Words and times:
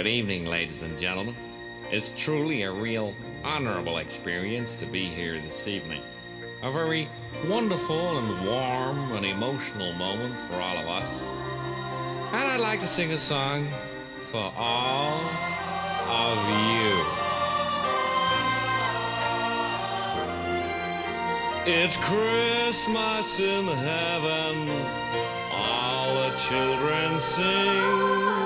Good 0.00 0.06
evening, 0.06 0.46
ladies 0.46 0.80
and 0.80 0.98
gentlemen. 0.98 1.36
It's 1.90 2.14
truly 2.16 2.62
a 2.62 2.72
real 2.72 3.14
honorable 3.44 3.98
experience 3.98 4.74
to 4.76 4.86
be 4.86 5.04
here 5.04 5.38
this 5.38 5.68
evening. 5.68 6.00
A 6.62 6.72
very 6.72 7.06
wonderful 7.46 8.16
and 8.16 8.46
warm 8.46 9.12
and 9.12 9.26
emotional 9.26 9.92
moment 9.92 10.40
for 10.40 10.54
all 10.54 10.78
of 10.78 10.86
us. 10.86 11.22
And 12.32 12.48
I'd 12.48 12.60
like 12.60 12.80
to 12.80 12.86
sing 12.86 13.12
a 13.12 13.18
song 13.18 13.68
for 14.22 14.50
all 14.56 15.20
of 16.08 16.38
you. 16.48 17.04
It's 21.70 21.98
Christmas 21.98 23.38
in 23.38 23.66
heaven, 23.66 24.70
all 25.52 26.30
the 26.30 26.34
children 26.36 27.18
sing. 27.18 28.39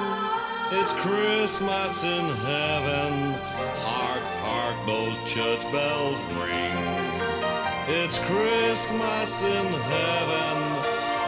It's 0.76 0.92
Christmas 0.92 2.02
in 2.02 2.26
heaven, 2.26 3.32
hark, 3.78 4.24
hark, 4.42 4.74
those 4.86 5.16
church 5.18 5.62
bells 5.70 6.20
ring. 6.42 6.74
It's 7.86 8.18
Christmas 8.18 9.42
in 9.44 9.66
heaven, 9.66 10.56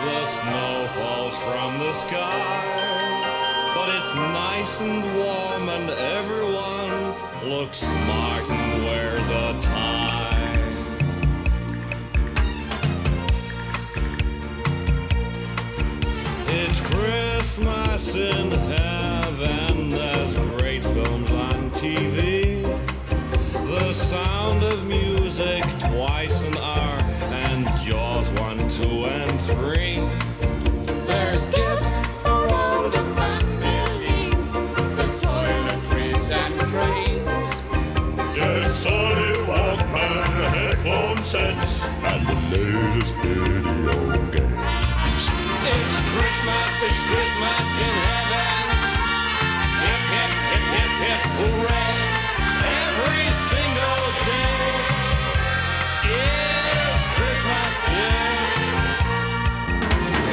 the 0.04 0.24
snow 0.26 0.88
falls 0.88 1.38
from 1.38 1.78
the 1.78 1.92
sky. 1.92 3.72
But 3.76 3.88
it's 3.94 4.14
nice 4.16 4.80
and 4.80 5.04
warm 5.16 5.68
and 5.68 5.90
everyone 5.90 7.14
looks 7.48 7.78
smart 7.78 8.50
and 8.50 8.84
wears 8.84 9.28
a 9.28 9.60
tie. 9.62 10.42
It's 16.48 16.80
Christmas 16.80 17.35
in 17.58 18.50
heaven. 18.50 19.88
There's 19.88 20.34
great 20.58 20.84
films 20.84 21.30
on 21.32 21.70
TV. 21.70 22.62
The 23.52 23.92
sound 23.92 24.62
of 24.62 24.86
music 24.86 25.64
twice 25.78 26.42
an 26.44 26.56
hour, 26.58 26.98
and 27.32 27.66
Jaws 27.80 28.28
one, 28.40 28.58
two, 28.68 29.06
and 29.06 29.40
three. 29.40 29.96
There's 31.06 31.46
gifts 31.46 31.98
for 32.22 32.46
all 32.52 32.90
the 32.90 33.04
family. 33.16 34.30
There's 34.96 35.18
toiletries 35.18 36.30
and 36.30 36.60
trains. 36.68 37.68
There's 38.36 38.84
Sony 38.84 39.32
Walkman 39.46 40.24
headphone 40.50 41.24
sets 41.24 41.84
and 41.84 42.26
the 42.26 42.56
latest 42.56 43.14
video 43.16 44.30
games. 44.30 45.45
It's 45.68 45.98
Christmas, 46.14 46.74
it's 46.86 47.02
Christmas 47.10 47.68
in 47.86 47.94
heaven. 48.06 48.50
Hip, 49.82 50.02
hip, 50.14 50.32
hip, 50.50 50.64
hip, 50.76 50.92
hip, 51.02 51.22
hooray. 51.38 51.94
Every 52.82 53.26
single 53.50 54.04
day 54.30 54.54
is 56.14 56.98
Christmas 57.18 57.74
Day. 57.90 58.30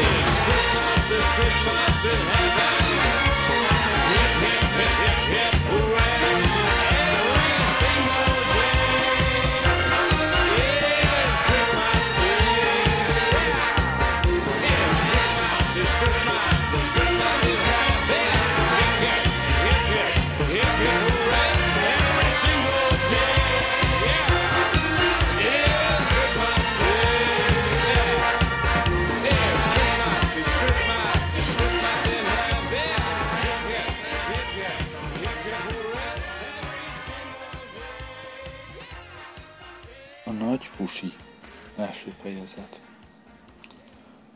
It's 0.05 0.37
Christmas, 0.45 1.05
it's 1.17 1.29
Christmas 1.37 1.97
in 2.13 2.21
heaven. 2.33 2.52
Fejezet. 42.23 42.81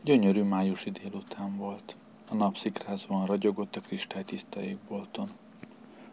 Gyönyörű 0.04 0.42
májusi 0.42 0.90
délután 0.90 1.56
volt. 1.56 1.96
A 2.30 2.34
nap 2.34 2.56
szikrázóan 2.56 3.26
ragyogott 3.26 3.76
a 3.76 3.80
kristálytiszta 3.80 4.60
égbolton. 4.60 5.28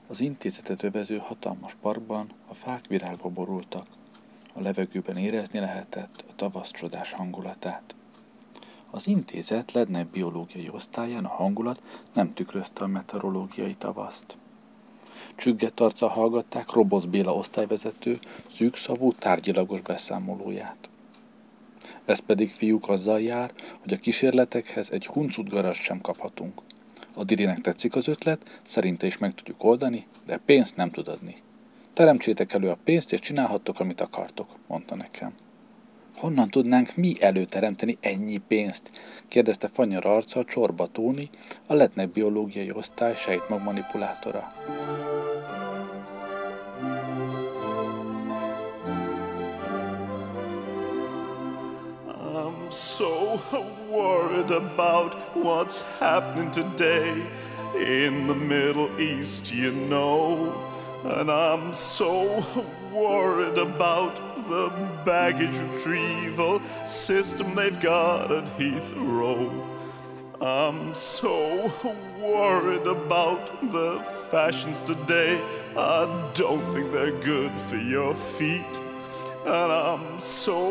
Az 0.07 0.19
intézetet 0.19 0.83
övező 0.83 1.17
hatalmas 1.17 1.75
parkban 1.81 2.29
a 2.47 2.53
fák 2.53 2.87
virágba 2.87 3.29
borultak. 3.29 3.87
A 4.53 4.61
levegőben 4.61 5.17
érezni 5.17 5.59
lehetett 5.59 6.23
a 6.27 6.35
tavasz 6.35 6.71
csodás 6.71 7.13
hangulatát. 7.13 7.95
Az 8.91 9.07
intézet 9.07 9.71
lednebb 9.71 10.07
biológiai 10.07 10.69
osztályán 10.69 11.25
a 11.25 11.35
hangulat 11.35 11.81
nem 12.13 12.33
tükrözte 12.33 12.83
a 12.83 12.87
meteorológiai 12.87 13.73
tavaszt. 13.73 14.37
Csüggett 15.35 15.79
arccal 15.79 16.09
hallgatták 16.09 16.71
Robosz 16.71 17.05
Béla 17.05 17.35
osztályvezető 17.35 18.19
szűkszavú 18.49 19.13
tárgyilagos 19.13 19.81
beszámolóját. 19.81 20.89
Ez 22.05 22.19
pedig 22.19 22.49
fiúk 22.49 22.89
azzal 22.89 23.21
jár, 23.21 23.51
hogy 23.79 23.93
a 23.93 23.97
kísérletekhez 23.97 24.91
egy 24.91 25.05
huncut 25.05 25.49
garast 25.49 25.81
sem 25.81 26.01
kaphatunk. 26.01 26.61
A 27.13 27.23
Dirinek 27.23 27.61
tetszik 27.61 27.95
az 27.95 28.07
ötlet, 28.07 28.59
szerinte 28.63 29.05
is 29.05 29.17
meg 29.17 29.33
tudjuk 29.33 29.63
oldani, 29.63 30.05
de 30.25 30.39
pénzt 30.45 30.75
nem 30.75 30.91
tud 30.91 31.07
adni. 31.07 31.35
Teremtsétek 31.93 32.53
elő 32.53 32.69
a 32.69 32.77
pénzt, 32.83 33.13
és 33.13 33.19
csinálhattok, 33.19 33.79
amit 33.79 34.01
akartok, 34.01 34.47
mondta 34.67 34.95
nekem. 34.95 35.33
Honnan 36.15 36.49
tudnánk 36.49 36.95
mi 36.95 37.15
előteremteni 37.19 37.97
ennyi 37.99 38.37
pénzt? 38.37 38.91
kérdezte 39.27 39.67
fanyar 39.67 40.05
arccal 40.05 40.45
Csorba 40.45 40.87
Tóni, 40.87 41.29
a 41.65 41.73
letnek 41.73 42.09
biológiai 42.09 42.71
osztály 42.71 43.15
sejtmagmanipulátora. 43.15 44.53
I'm 44.67 45.14
so 53.37 53.65
worried 53.89 54.51
about 54.51 55.35
what's 55.35 55.81
happening 55.99 56.51
today 56.51 57.27
in 57.75 58.27
the 58.27 58.35
Middle 58.35 58.99
East, 58.99 59.53
you 59.53 59.71
know. 59.71 60.53
And 61.03 61.29
I'm 61.29 61.73
so 61.73 62.45
worried 62.93 63.57
about 63.57 64.15
the 64.47 64.69
baggage 65.05 65.57
retrieval 65.57 66.61
system 66.85 67.55
they've 67.55 67.79
got 67.81 68.31
at 68.31 68.45
Heathrow. 68.57 69.51
I'm 70.41 70.93
so 70.93 71.73
worried 72.19 72.87
about 72.87 73.71
the 73.71 73.99
fashions 74.31 74.79
today. 74.79 75.41
I 75.77 76.31
don't 76.33 76.73
think 76.73 76.91
they're 76.91 77.19
good 77.21 77.51
for 77.67 77.77
your 77.77 78.15
feet. 78.15 78.79
And 79.45 79.71
I'm 79.71 80.19
so 80.19 80.69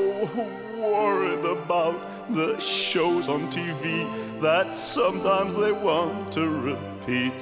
worried 0.76 1.44
about 1.44 1.94
the 2.30 2.58
shows 2.58 3.28
on 3.28 3.50
TV 3.50 4.40
that 4.40 4.74
sometimes 4.74 5.54
they 5.56 5.72
want 5.72 6.32
to 6.32 6.48
repeat. 6.48 7.32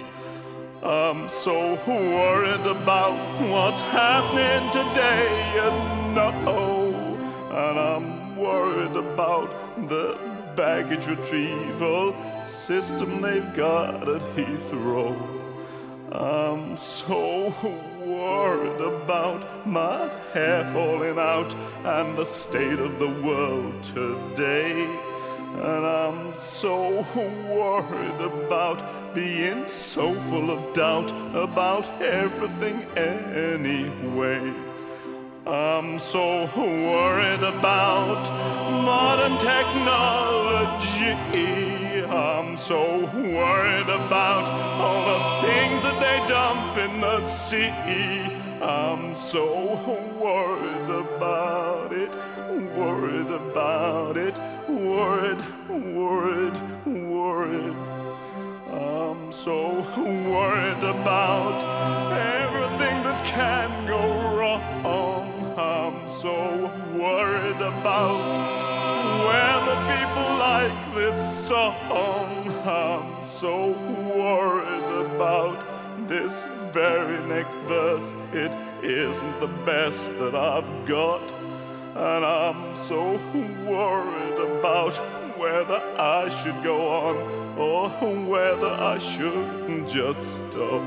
I'm 0.83 1.29
so 1.29 1.75
worried 1.87 2.67
about 2.67 3.17
what's 3.49 3.81
happening 3.81 4.71
today, 4.73 5.53
you 5.55 6.15
know. 6.15 7.19
And 7.51 7.79
I'm 7.79 8.37
worried 8.37 8.97
about 8.97 9.49
the 9.89 10.19
baggage 10.57 11.07
retrieval 11.07 12.15
system 12.43 13.21
they've 13.21 13.55
got 13.55 14.09
at 14.09 14.23
Heathrow. 14.37 15.17
I'm 16.11 16.73
um, 16.73 16.77
so 16.77 17.51
worried 18.19 18.81
about 18.81 19.67
my 19.67 20.09
hair 20.33 20.65
falling 20.73 21.19
out 21.19 21.55
and 21.85 22.17
the 22.17 22.25
state 22.25 22.79
of 22.79 22.99
the 22.99 23.09
world 23.09 23.83
today. 23.83 24.87
And 25.55 25.87
I'm 25.87 26.35
so 26.35 27.05
worried 27.49 28.21
about 28.21 28.79
being 29.15 29.69
so 29.69 30.15
full 30.29 30.51
of 30.51 30.75
doubt 30.75 31.11
about 31.35 31.87
everything 32.01 32.83
anyway. 32.97 34.53
I'm 35.47 35.99
so 35.99 36.47
worried 36.57 37.43
about 37.43 38.23
modern 38.85 39.39
technology. 39.39 41.13
I'm 42.13 42.59
so 42.59 43.07
worried 43.15 43.89
about 43.89 44.45
all 44.83 45.03
the 45.07 45.47
things 45.47 45.83
that 45.83 45.99
they 45.99 46.19
dump 46.29 46.77
in 46.77 47.01
the 47.01 47.23
sea. 47.23 47.71
I'm 48.61 49.15
so 49.15 49.81
worried 50.21 50.91
about 50.91 51.91
it, 51.95 52.15
worried 52.77 53.31
about 53.31 54.19
it, 54.19 54.37
worried, 54.69 55.43
worried, 55.71 56.85
worried. 56.85 57.77
I'm 58.71 59.33
so 59.33 59.81
worried 60.05 60.85
about 60.85 61.65
everything 62.13 63.03
that 63.05 63.25
can 63.25 63.87
go 63.87 64.37
wrong. 64.37 65.33
I'm 65.57 66.11
so 66.11 66.71
worried 66.95 67.57
about 67.57 68.62
this 70.95 71.49
song. 71.49 72.49
I'm 72.67 73.25
so 73.25 73.73
worried 74.15 75.07
about 75.07 75.57
this 76.07 76.45
very 76.73 77.19
next 77.27 77.57
verse. 77.69 78.13
It 78.33 78.53
isn't 78.83 79.41
the 79.41 79.53
best 79.65 80.19
that 80.19 80.35
I've 80.35 80.87
got. 80.87 81.23
And 81.95 82.25
I'm 82.25 82.77
so 82.77 83.19
worried 83.67 84.59
about 84.59 84.95
whether 85.39 85.81
I 85.99 86.29
should 86.43 86.63
go 86.63 86.89
on 86.89 87.59
or 87.59 87.89
whether 88.27 88.69
I 88.69 88.99
should 88.99 89.89
just 89.89 90.37
stop. 90.37 90.83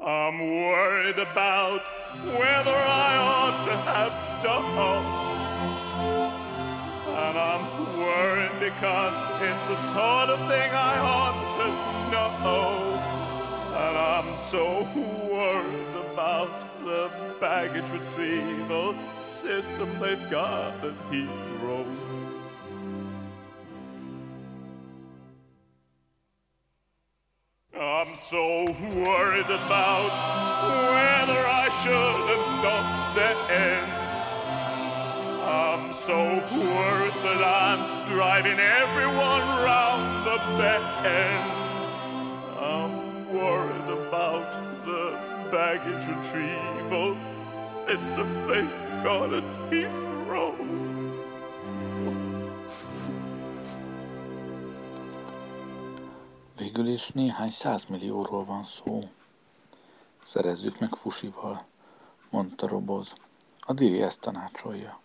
I'm 0.00 0.38
worried 0.38 1.18
about 1.18 1.80
whether 2.24 2.74
I 2.74 3.16
ought 3.16 3.64
to 3.66 3.76
have 3.76 4.24
stopped. 4.24 5.35
I'm 7.36 7.98
worried 7.98 8.58
because 8.58 9.14
it's 9.42 9.66
the 9.66 9.76
sort 9.92 10.30
of 10.30 10.38
thing 10.48 10.70
I 10.72 10.98
ought 10.98 11.36
to 11.58 11.68
know. 12.10 12.96
And 13.76 13.98
I'm 13.98 14.34
so 14.36 14.88
worried 15.30 16.12
about 16.12 16.48
the 16.82 17.10
baggage 17.38 17.84
retrieval 17.90 18.94
system 19.20 19.90
they've 20.00 20.30
got 20.30 20.82
at 20.82 20.94
Heathrow. 21.10 21.84
I'm 27.78 28.16
so 28.16 28.64
worried 29.04 29.50
about 29.50 30.10
whether 30.88 31.40
I 31.46 31.68
should 31.82 32.28
have 32.30 32.44
stopped 32.58 33.16
then. 33.16 33.95
I'm 35.46 35.92
so 35.92 36.16
worried 36.50 37.14
that 37.22 37.40
I'm 37.40 38.04
driving 38.08 38.58
everyone 38.58 39.42
round 39.62 40.26
the 40.26 40.38
bend. 40.58 41.50
I'm 42.58 43.32
worried 43.32 43.88
about 44.06 44.50
the 44.84 45.16
baggage 45.52 46.04
retrieval 46.08 47.16
system 47.86 48.26
they've 48.48 49.04
got 49.04 49.32
at 49.32 49.44
Heathrow. 49.70 50.54
Végül 56.56 56.86
is 56.86 57.08
néhány 57.08 57.50
százmillióról 57.50 58.44
van 58.44 58.64
szó. 58.64 59.08
Szerezzük 60.22 60.78
meg 60.78 60.94
fusival, 60.94 61.64
mondta 62.30 62.68
Roboz. 62.68 63.14
A 63.60 63.72
Dili 63.72 64.02
ezt 64.02 64.20
tanácsolja. 64.20 65.04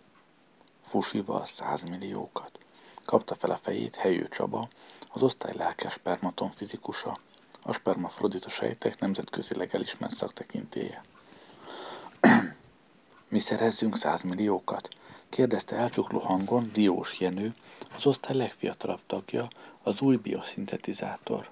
Fusival 0.92 1.46
százmilliókat. 1.46 2.60
Kapta 3.06 3.36
fel 3.36 3.52
a 3.52 3.58
fejét 3.58 3.96
Helyő 3.96 4.28
Csaba, 4.28 4.68
az 5.14 5.22
osztály 5.24 5.54
lelkes 5.56 5.94
spermaton 5.94 6.52
fizikusa, 6.52 7.18
a 7.64 7.74
spermafrodita 7.74 8.50
sejtek 8.50 9.00
nemzetközileg 9.00 9.76
elismert 9.76 10.16
szaktekintélye. 10.16 11.04
Mi 13.28 13.40
szerezzünk 13.40 13.98
százmilliókat? 13.98 14.88
kérdezte 15.30 15.76
elcsukló 15.76 16.20
hangon 16.20 16.70
Diós 16.74 17.20
Jenő, 17.20 17.54
az 17.96 18.06
osztály 18.06 18.36
legfiatalabb 18.36 19.02
tagja, 19.08 19.48
az 19.84 20.02
új 20.02 20.16
bioszintetizátor. 20.16 21.50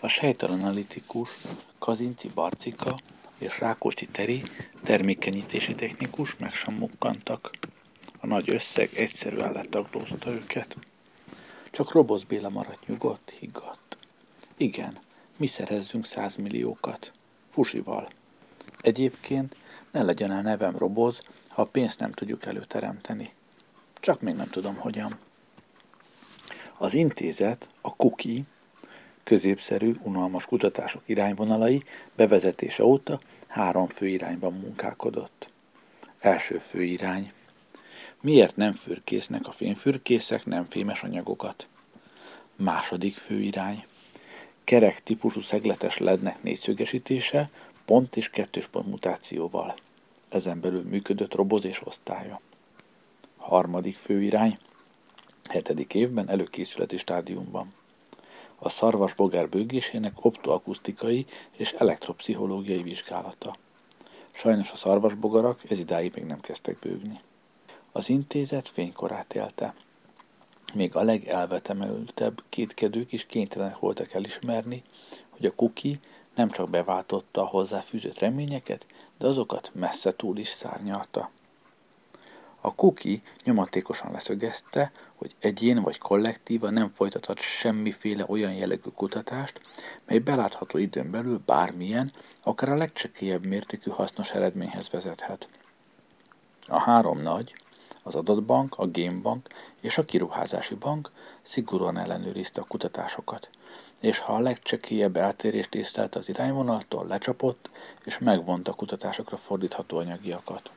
A 0.00 0.08
sejtalanalitikus 0.08 1.30
Kazinci 1.78 2.28
Barcika 2.28 2.98
és 3.38 3.60
Rákóczi 3.60 4.06
Teri 4.06 4.42
termékenyítési 4.84 5.74
technikus 5.74 6.36
meg 6.36 6.54
sem 6.54 6.74
mukkantak. 6.74 7.50
A 8.24 8.26
nagy 8.26 8.50
összeg 8.50 8.90
egyszerűen 8.94 9.52
letaglózta 9.52 10.30
őket. 10.30 10.76
Csak 11.70 11.92
Roboz 11.92 12.24
Béla 12.24 12.48
maradt 12.48 12.86
nyugodt, 12.86 13.30
higgadt. 13.30 13.96
Igen, 14.56 14.98
mi 15.36 15.46
szerezzünk 15.46 16.06
százmilliókat. 16.06 17.12
Fusival. 17.48 18.10
Egyébként 18.80 19.56
ne 19.90 20.02
legyen 20.02 20.30
el 20.30 20.42
nevem 20.42 20.76
Roboz, 20.76 21.22
ha 21.48 21.62
a 21.62 21.66
pénzt 21.66 21.98
nem 21.98 22.12
tudjuk 22.12 22.44
előteremteni. 22.44 23.32
Csak 24.00 24.20
még 24.20 24.34
nem 24.34 24.50
tudom 24.50 24.74
hogyan. 24.74 25.18
Az 26.74 26.94
intézet, 26.94 27.68
a 27.80 27.96
KUKI, 27.96 28.44
középszerű, 29.24 29.94
unalmas 30.02 30.46
kutatások 30.46 31.02
irányvonalai 31.06 31.82
bevezetése 32.16 32.84
óta 32.84 33.20
három 33.46 33.86
fő 33.86 34.06
irányban 34.06 34.52
munkálkodott. 34.52 35.50
Első 36.18 36.58
fő 36.58 36.82
irány. 36.82 37.32
Miért 38.22 38.56
nem 38.56 38.72
fürkésznek 38.72 39.46
a 39.46 39.50
fényfürkészek 39.50 40.46
nem 40.46 40.64
fémes 40.64 41.02
anyagokat? 41.02 41.68
Második 42.56 43.16
fő 43.16 43.40
irány. 43.40 43.84
Kerek 44.64 45.02
típusú 45.02 45.40
szegletes 45.40 45.98
lednek 45.98 46.42
négyszögesítése, 46.42 47.50
pont 47.84 48.16
és 48.16 48.30
kettős 48.30 48.66
pont 48.66 48.86
mutációval. 48.86 49.74
Ezen 50.28 50.60
belül 50.60 50.82
működött 50.82 51.34
roboz 51.34 51.64
és 51.64 51.86
osztálya. 51.86 52.40
Harmadik 53.36 53.96
főirány, 53.96 54.58
hetedik 55.48 55.94
évben 55.94 56.28
előkészületi 56.28 56.96
stádiumban. 56.96 57.72
A 58.58 58.68
szarvas 58.68 59.14
bogár 59.14 59.48
bőgésének 59.48 60.24
optoakusztikai 60.24 61.26
és 61.56 61.72
elektropszichológiai 61.72 62.82
vizsgálata. 62.82 63.56
Sajnos 64.30 64.70
a 64.70 64.76
szarvasbogarak 64.76 65.70
ez 65.70 65.78
idáig 65.78 66.12
még 66.14 66.24
nem 66.24 66.40
kezdtek 66.40 66.78
bőgni. 66.78 67.20
Az 67.92 68.08
intézet 68.08 68.68
fénykorát 68.68 69.34
élte. 69.34 69.74
Még 70.74 70.96
a 70.96 71.02
legelvetemeltebb 71.02 72.42
kétkedők 72.48 73.12
is 73.12 73.26
kénytelenek 73.26 73.78
voltak 73.78 74.12
elismerni, 74.12 74.82
hogy 75.30 75.46
a 75.46 75.54
kuki 75.54 76.00
nem 76.34 76.48
csak 76.48 76.70
beváltotta 76.70 77.42
a 77.42 77.46
hozzá 77.46 77.80
fűzött 77.80 78.18
reményeket, 78.18 78.86
de 79.18 79.26
azokat 79.26 79.70
messze 79.74 80.16
túl 80.16 80.36
is 80.36 80.48
szárnyalta. 80.48 81.30
A 82.60 82.74
kuki 82.74 83.22
nyomatékosan 83.44 84.10
leszögezte, 84.12 84.92
hogy 85.14 85.34
egyén 85.38 85.82
vagy 85.82 85.98
kollektíva 85.98 86.70
nem 86.70 86.92
folytathat 86.94 87.38
semmiféle 87.40 88.24
olyan 88.28 88.52
jellegű 88.52 88.90
kutatást, 88.94 89.60
mely 90.06 90.18
belátható 90.18 90.78
időn 90.78 91.10
belül 91.10 91.42
bármilyen, 91.46 92.10
akár 92.42 92.68
a 92.68 92.76
legcsekélyebb 92.76 93.44
mértékű 93.44 93.90
hasznos 93.90 94.30
eredményhez 94.30 94.90
vezethet. 94.90 95.48
A 96.66 96.78
három 96.78 97.22
nagy, 97.22 97.54
az 98.02 98.14
adatbank, 98.14 98.74
a 98.78 98.86
gémbank 98.86 99.48
és 99.80 99.98
a 99.98 100.04
kiruházási 100.04 100.74
bank 100.74 101.10
szigorúan 101.42 101.98
ellenőrizte 101.98 102.60
a 102.60 102.66
kutatásokat, 102.68 103.48
és 104.00 104.18
ha 104.18 104.34
a 104.34 104.40
legcsekélyebb 104.40 105.16
eltérést 105.16 105.74
észlelt 105.74 106.14
az 106.14 106.28
irányvonaltól, 106.28 107.06
lecsapott 107.06 107.70
és 108.04 108.18
megvonta 108.18 108.70
a 108.70 108.74
kutatásokra 108.74 109.36
fordítható 109.36 109.98
anyagiakat. 109.98 110.70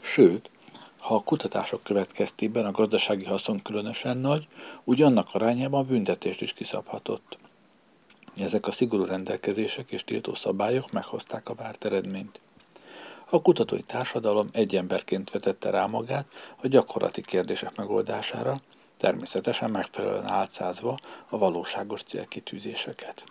Sőt, 0.00 0.50
ha 0.98 1.14
a 1.14 1.22
kutatások 1.22 1.82
következtében 1.82 2.64
a 2.66 2.70
gazdasági 2.70 3.24
haszon 3.24 3.62
különösen 3.62 4.16
nagy, 4.16 4.48
úgy 4.84 5.02
annak 5.02 5.28
arányában 5.32 5.86
büntetést 5.86 6.40
is 6.40 6.52
kiszabhatott. 6.52 7.38
Ezek 8.36 8.66
a 8.66 8.70
szigorú 8.70 9.04
rendelkezések 9.04 9.90
és 9.90 10.04
tiltó 10.04 10.34
szabályok 10.34 10.92
meghozták 10.92 11.48
a 11.48 11.54
várt 11.54 11.84
eredményt. 11.84 12.40
A 13.34 13.42
kutatói 13.42 13.82
társadalom 13.82 14.48
egy 14.52 14.76
emberként 14.76 15.30
vetette 15.30 15.70
rá 15.70 15.86
magát 15.86 16.26
a 16.62 16.66
gyakorlati 16.66 17.22
kérdések 17.22 17.76
megoldására, 17.76 18.60
természetesen 18.96 19.70
megfelelően 19.70 20.30
átszázva 20.30 20.98
a 21.28 21.38
valóságos 21.38 22.02
célkitűzéseket. 22.02 23.24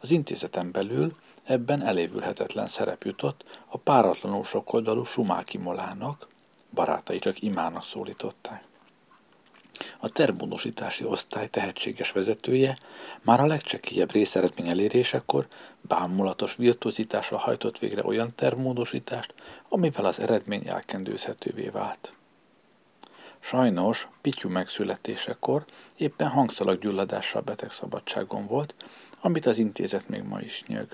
Az 0.00 0.10
intézeten 0.10 0.72
belül 0.72 1.16
ebben 1.44 1.82
elévülhetetlen 1.82 2.66
szerep 2.66 3.02
jutott 3.02 3.44
a 3.66 3.76
páratlanul 3.76 4.44
sokoldalú 4.44 5.04
Sumáki 5.04 5.58
Molának, 5.58 6.28
barátai 6.74 7.18
csak 7.18 7.42
imának 7.42 7.84
szólították. 7.84 8.67
A 9.98 10.08
termódosítási 10.08 11.04
osztály 11.04 11.48
tehetséges 11.48 12.12
vezetője 12.12 12.78
már 13.22 13.40
a 13.40 13.46
legcsekélyebb 13.46 14.12
részeredmény 14.12 14.68
elérésekor 14.68 15.46
bámulatos 15.80 16.56
virtuozitásra 16.56 17.38
hajtott 17.38 17.78
végre 17.78 18.04
olyan 18.04 18.34
termódosítást, 18.34 19.34
amivel 19.68 20.04
az 20.04 20.20
eredmény 20.20 20.68
elkendőzhetővé 20.68 21.68
vált. 21.68 22.12
Sajnos 23.40 24.08
Pityú 24.20 24.48
megszületésekor 24.48 25.64
éppen 25.96 26.28
hangszalaggyulladással 26.28 27.42
betegszabadságon 27.42 28.46
volt, 28.46 28.74
amit 29.20 29.46
az 29.46 29.58
intézet 29.58 30.08
még 30.08 30.22
ma 30.22 30.40
is 30.40 30.64
nyög. 30.66 30.88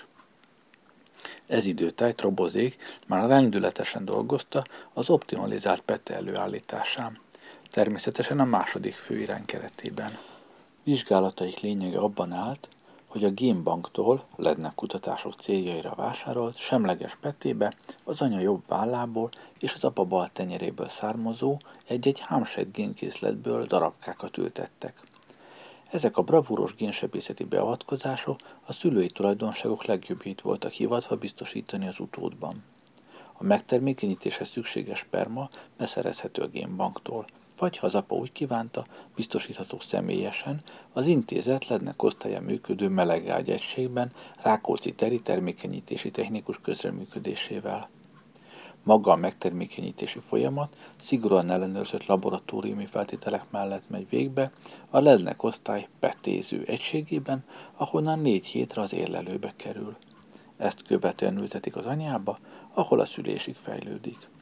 Ez 1.47 1.67
időtájt 1.67 2.21
Robozék 2.21 2.76
már 3.07 3.29
rendületesen 3.29 4.05
dolgozta 4.05 4.64
az 4.93 5.11
optimalizált 5.11 5.81
pete 5.81 6.14
előállításán. 6.14 7.19
Természetesen 7.75 8.40
a 8.40 8.45
második 8.45 8.93
főirány 8.93 9.45
keretében. 9.45 10.19
Vizsgálataik 10.83 11.61
lényege 11.61 11.99
abban 11.99 12.33
állt, 12.33 12.69
hogy 13.07 13.25
a 13.25 13.31
génbanktól 13.31 14.25
lednek 14.37 14.75
kutatások 14.75 15.33
céljaira 15.35 15.95
vásárolt 15.95 16.57
semleges 16.57 17.16
petébe 17.21 17.75
az 18.04 18.21
anya 18.21 18.38
jobb 18.38 18.62
vállából 18.69 19.31
és 19.59 19.75
az 19.75 19.85
apa 19.85 20.04
bal 20.04 20.31
tenyeréből 20.33 20.88
származó 20.88 21.59
egy-egy 21.87 22.21
hámsejt 22.21 22.73
génkészletből 22.73 23.66
darabkákat 23.66 24.37
ültettek. 24.37 25.00
Ezek 25.90 26.16
a 26.16 26.23
bravúros 26.23 26.75
génsebészeti 26.75 27.45
beavatkozások 27.45 28.40
a 28.66 28.73
szülői 28.73 29.09
tulajdonságok 29.09 29.85
legjobbjait 29.85 30.40
voltak 30.40 30.73
hivatva 30.73 31.16
biztosítani 31.16 31.87
az 31.87 31.99
utódban. 31.99 32.64
A 33.33 33.45
megtermékenyítéshez 33.45 34.49
szükséges 34.49 34.99
sperma 34.99 35.49
beszerezhető 35.76 36.43
a 36.43 36.47
génbanktól, 36.47 37.26
vagy 37.64 37.78
ha 37.78 37.87
az 37.87 37.94
apa 37.94 38.14
úgy 38.14 38.33
kívánta, 38.33 38.87
biztosíthatók 39.14 39.83
személyesen 39.83 40.61
az 40.92 41.06
intézet 41.06 41.66
lednek 41.66 42.02
osztálya 42.02 42.40
működő 42.40 42.88
melegágy 42.88 43.50
egységben 43.50 44.12
Rákóczi 44.42 44.92
teri 44.92 45.21
termékenyítési 45.21 46.11
technikus 46.11 46.61
közreműködésével. 46.61 47.88
Maga 48.83 49.12
a 49.12 49.16
megtermékenyítési 49.16 50.18
folyamat 50.18 50.76
szigorúan 50.97 51.50
ellenőrzött 51.50 52.06
laboratóriumi 52.06 52.87
feltételek 52.87 53.44
mellett 53.50 53.88
megy 53.88 54.09
végbe 54.09 54.52
a 54.90 55.00
lednek 55.00 55.42
osztály 55.42 55.88
petéző 55.99 56.62
egységében, 56.66 57.44
ahonnan 57.76 58.18
négy 58.18 58.47
hétre 58.47 58.80
az 58.80 58.92
érlelőbe 58.92 59.52
kerül. 59.56 59.97
Ezt 60.56 60.83
követően 60.83 61.38
ültetik 61.38 61.76
az 61.76 61.87
anyába, 61.87 62.38
ahol 62.75 63.00
a 63.00 63.06
szülésig 63.06 63.54
fejlődik. 63.54 64.33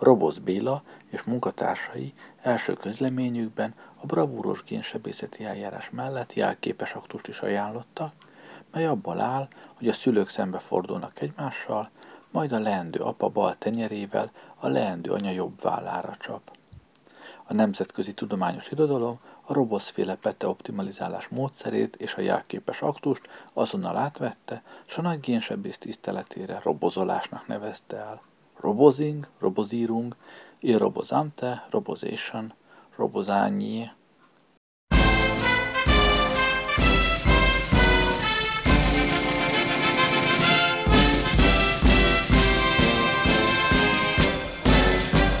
Robosz 0.00 0.36
Béla 0.38 0.82
és 1.10 1.22
munkatársai 1.22 2.14
első 2.42 2.72
közleményükben 2.72 3.74
a 4.02 4.06
bravúros 4.06 4.62
génsebészeti 4.62 5.44
eljárás 5.44 5.90
mellett 5.90 6.34
jelképes 6.34 6.92
aktust 6.92 7.28
is 7.28 7.40
ajánlottak, 7.40 8.12
mely 8.72 8.86
abból 8.86 9.20
áll, 9.20 9.48
hogy 9.74 9.88
a 9.88 9.92
szülők 9.92 10.28
szembe 10.28 10.58
fordulnak 10.58 11.20
egymással, 11.20 11.90
majd 12.30 12.52
a 12.52 12.58
leendő 12.58 13.00
apa 13.00 13.28
bal 13.28 13.58
tenyerével 13.58 14.30
a 14.56 14.68
leendő 14.68 15.10
anya 15.10 15.30
jobb 15.30 15.62
vállára 15.62 16.16
csap. 16.18 16.56
A 17.44 17.54
nemzetközi 17.54 18.14
tudományos 18.14 18.70
irodalom 18.70 19.18
a 19.42 19.52
roboszféle 19.52 20.14
pete 20.14 20.48
optimalizálás 20.48 21.28
módszerét 21.28 21.96
és 21.96 22.14
a 22.14 22.20
jelképes 22.20 22.82
aktust 22.82 23.28
azonnal 23.52 23.96
átvette, 23.96 24.62
s 24.86 24.98
a 24.98 25.02
nagy 25.02 25.20
génsebész 25.20 25.78
tiszteletére 25.78 26.60
robozolásnak 26.62 27.46
nevezte 27.46 27.96
el. 27.96 28.29
Robozing, 28.62 29.26
robozírung, 29.38 30.14
il 30.60 30.76
robozante, 30.78 31.62
robozation, 31.70 32.52
robozányi. 32.96 33.90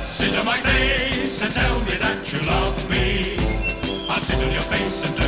Sit 0.08 0.38
on 0.38 0.44
my 0.46 0.56
face 0.62 1.42
and 1.42 1.52
tell 1.52 1.78
me 1.80 1.98
that 1.98 2.32
you 2.32 2.40
love 2.46 2.88
me. 2.88 3.36
Sit 4.22 4.36
on 4.36 4.52
your 4.52 4.62
face 4.62 5.04
and 5.04 5.19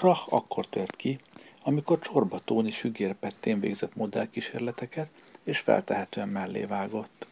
krach 0.00 0.32
akkor 0.32 0.66
tört 0.66 0.96
ki, 0.96 1.18
amikor 1.62 1.98
Csorba 1.98 2.40
Tóni 2.44 2.70
sügérpettén 2.70 3.60
végzett 3.60 3.96
modellkísérleteket 3.96 5.10
és 5.44 5.58
feltehetően 5.58 6.28
mellé 6.28 6.64
vágott. 6.64 7.26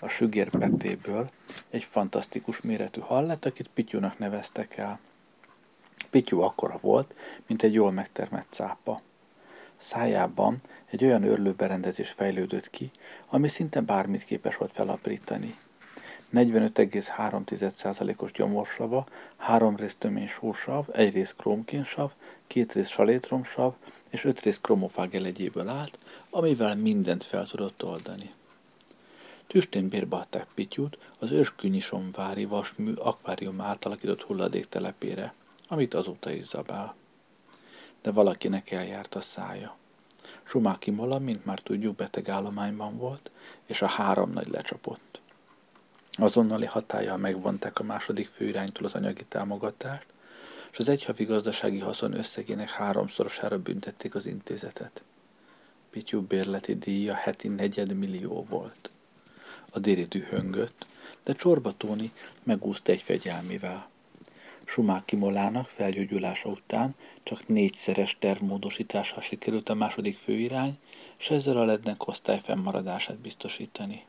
A 0.00 0.08
sügérpettéből 0.08 1.30
egy 1.70 1.84
fantasztikus 1.84 2.60
méretű 2.60 3.00
hal 3.00 3.26
lett, 3.26 3.44
akit 3.44 3.70
Pityúnak 3.74 4.18
neveztek 4.18 4.76
el. 4.76 4.98
Pityú 6.10 6.40
akkora 6.40 6.78
volt, 6.80 7.14
mint 7.46 7.62
egy 7.62 7.74
jól 7.74 7.92
megtermett 7.92 8.46
cápa. 8.50 9.00
Szájában 9.76 10.60
egy 10.90 11.04
olyan 11.04 11.22
örlőberendezés 11.22 12.10
fejlődött 12.10 12.70
ki, 12.70 12.90
ami 13.28 13.48
szinte 13.48 13.80
bármit 13.80 14.24
képes 14.24 14.56
volt 14.56 14.72
felaprítani. 14.72 15.58
45,3%-os 16.34 18.32
gyomorsava, 18.32 19.06
három 19.36 19.76
rész 19.76 19.94
tömény 19.94 20.26
sósav, 20.26 20.86
egy 20.92 21.12
rész 21.12 21.34
krómkénsav, 21.38 22.12
két 22.46 22.72
rész 22.72 22.88
salétromsav 22.88 23.74
és 24.10 24.24
öt 24.24 24.40
rész 24.40 24.58
kromofág 24.60 25.14
elegyéből 25.14 25.68
állt, 25.68 25.98
amivel 26.30 26.76
mindent 26.76 27.24
fel 27.24 27.46
tudott 27.46 27.84
oldani. 27.84 28.30
Tüstén 29.46 29.88
bérbe 29.88 30.16
adták 30.16 30.46
Pityút 30.54 30.98
az 31.18 31.30
őskünyisomvári 31.30 32.44
vasmű 32.44 32.92
akvárium 32.92 33.60
átalakított 33.60 34.22
hulladéktelepére, 34.22 35.34
amit 35.68 35.94
azóta 35.94 36.30
is 36.30 36.44
zabál. 36.44 36.94
De 38.02 38.10
valakinek 38.10 38.70
eljárt 38.70 39.14
a 39.14 39.20
szája. 39.20 39.76
Sumáki 40.42 40.90
Mola, 40.90 41.18
mint 41.18 41.44
már 41.44 41.58
tudjuk, 41.58 41.96
beteg 41.96 42.28
állományban 42.28 42.96
volt, 42.96 43.30
és 43.66 43.82
a 43.82 43.86
három 43.86 44.30
nagy 44.30 44.48
lecsapott. 44.48 45.20
Azonnali 46.18 46.66
hatállyal 46.66 47.16
megvonták 47.16 47.78
a 47.78 47.82
második 47.82 48.26
főiránytól 48.26 48.84
az 48.84 48.94
anyagi 48.94 49.24
támogatást, 49.24 50.06
és 50.72 50.78
az 50.78 50.88
egyhavi 50.88 51.24
gazdasági 51.24 51.78
haszon 51.78 52.14
összegének 52.14 52.70
háromszorosára 52.70 53.58
büntették 53.58 54.14
az 54.14 54.26
intézetet. 54.26 55.02
Pityú 55.90 56.20
bérleti 56.20 56.74
díja 56.74 57.14
heti 57.14 57.48
negyedmillió 57.48 58.46
volt. 58.48 58.90
A 59.70 59.78
déri 59.78 60.04
dühöngött, 60.04 60.86
de 61.24 61.32
Csorba 61.32 61.72
Tóni 61.76 62.12
megúszta 62.42 62.92
egy 62.92 63.00
fegyelmivel. 63.00 63.88
Sumáki 64.64 65.16
Molának 65.16 65.68
felgyógyulása 65.68 66.48
után 66.48 66.94
csak 67.22 67.48
négyszeres 67.48 68.16
tervmódosítással 68.20 69.20
sikerült 69.20 69.68
a 69.68 69.74
második 69.74 70.18
főirány, 70.18 70.78
és 71.18 71.30
ezzel 71.30 71.56
a 71.56 71.64
lednek 71.64 72.06
osztály 72.06 72.40
fennmaradását 72.44 73.16
biztosítani. 73.16 74.04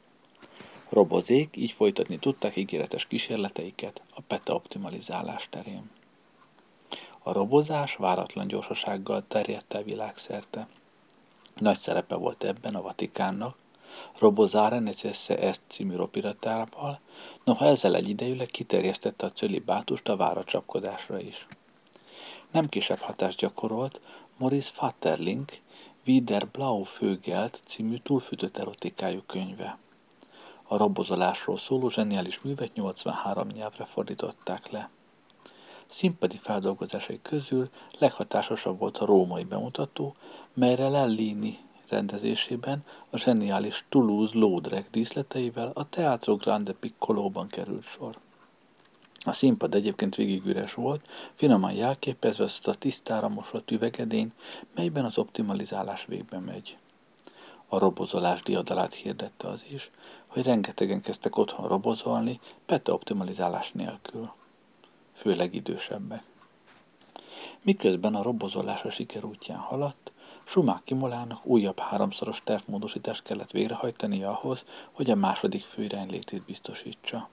Robozék 0.89 1.55
így 1.55 1.71
folytatni 1.71 2.17
tudták 2.19 2.55
ígéretes 2.55 3.05
kísérleteiket 3.05 4.01
a 4.13 4.21
PETA 4.21 4.53
optimalizálás 4.53 5.47
terén. 5.49 5.89
A 7.23 7.31
robozás 7.31 7.95
váratlan 7.95 8.47
gyorsasággal 8.47 9.23
terjedt 9.27 9.73
el 9.73 9.83
világszerte. 9.83 10.67
Nagy 11.55 11.77
szerepe 11.77 12.15
volt 12.15 12.43
ebben 12.43 12.75
a 12.75 12.81
Vatikánnak, 12.81 13.57
Robozare 14.19 14.79
Necesse 14.79 15.37
Est 15.37 15.61
című 15.67 15.95
ropiratával, 15.95 16.99
noha 17.43 17.65
ezzel 17.65 17.95
egyidejűleg 17.95 18.47
kiterjesztette 18.47 19.25
a 19.25 19.31
cölibátust 19.31 20.09
a 20.09 20.15
váracsapkodásra 20.15 21.19
is. 21.19 21.47
Nem 22.51 22.69
kisebb 22.69 22.99
hatást 22.99 23.39
gyakorolt 23.39 24.01
Morris 24.37 24.67
Fatterling 24.67 25.45
Wider 26.05 26.47
Blau 26.47 26.83
Fögelt 26.83 27.61
című 27.65 27.97
túlfűtött 27.97 28.57
erotikájú 28.57 29.21
könyve. 29.25 29.77
A 30.67 30.77
robozolásról 30.77 31.57
szóló 31.57 31.89
zseniális 31.89 32.41
művet 32.41 32.73
83 32.73 33.47
nyelvre 33.47 33.85
fordították 33.85 34.69
le. 34.69 34.89
Színpadi 35.87 36.37
feldolgozásai 36.37 37.19
közül 37.21 37.69
leghatásosabb 37.99 38.79
volt 38.79 38.97
a 38.97 39.05
római 39.05 39.43
bemutató, 39.43 40.15
melyre 40.53 40.89
Lellini 40.89 41.59
rendezésében 41.89 42.83
a 43.09 43.17
zseniális 43.17 43.85
Toulouse-Lautrec 43.89 44.85
díszleteivel 44.91 45.71
a 45.73 45.89
Teatro 45.89 46.35
Grande 46.35 46.73
Piccolóban 46.73 47.47
került 47.47 47.83
sor. 47.83 48.17
A 49.25 49.31
színpad 49.31 49.75
egyébként 49.75 50.15
végig 50.15 50.45
üres 50.45 50.73
volt, 50.73 51.07
finoman 51.33 51.71
jelképezve 51.71 52.43
azt 52.43 52.67
a 52.67 52.73
tisztára 52.73 53.27
mosott 53.27 53.71
üvegedény, 53.71 54.31
melyben 54.75 55.05
az 55.05 55.17
optimalizálás 55.17 56.05
végbe 56.05 56.39
megy. 56.39 56.77
A 57.67 57.77
robozolás 57.77 58.41
diadalát 58.41 58.93
hirdette 58.93 59.47
az 59.47 59.65
is, 59.69 59.91
hogy 60.27 60.43
rengetegen 60.43 61.01
kezdtek 61.01 61.37
otthon 61.37 61.67
robozolni, 61.67 62.39
pete 62.65 62.93
optimalizálás 62.93 63.71
nélkül. 63.71 64.31
Főleg 65.13 65.53
idősebbek. 65.55 66.23
Miközben 67.61 68.15
a 68.15 68.21
robozolás 68.21 68.83
a 68.83 68.89
siker 68.89 69.25
útján 69.25 69.59
haladt, 69.59 70.11
Sumáki 70.43 70.93
Molának 70.93 71.45
újabb 71.45 71.79
háromszoros 71.79 72.41
tervmódosítást 72.43 73.23
kellett 73.23 73.51
végrehajtani 73.51 74.23
ahhoz, 74.23 74.65
hogy 74.91 75.09
a 75.09 75.15
második 75.15 75.63
főirány 75.63 76.09
létét 76.09 76.41
biztosítsa. 76.41 77.29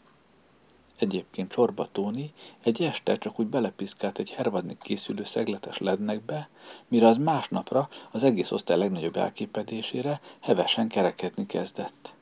Egyébként 0.99 1.51
Csorba 1.51 1.89
Tóni 1.93 2.33
egy 2.63 2.83
este 2.83 3.17
csak 3.17 3.41
úgy 3.41 3.47
belepiszkált 3.47 4.19
egy 4.19 4.31
hervadni 4.31 4.77
készülő 4.81 5.25
szegletes 5.25 5.79
lednekbe, 5.79 6.49
mire 6.89 7.07
az 7.07 7.17
másnapra 7.17 7.89
az 8.11 8.23
egész 8.23 8.51
osztály 8.51 8.79
legnagyobb 8.79 9.17
elképedésére 9.17 10.21
hevesen 10.41 10.89
kerekedni 10.89 11.47
kezdett. 11.47 12.15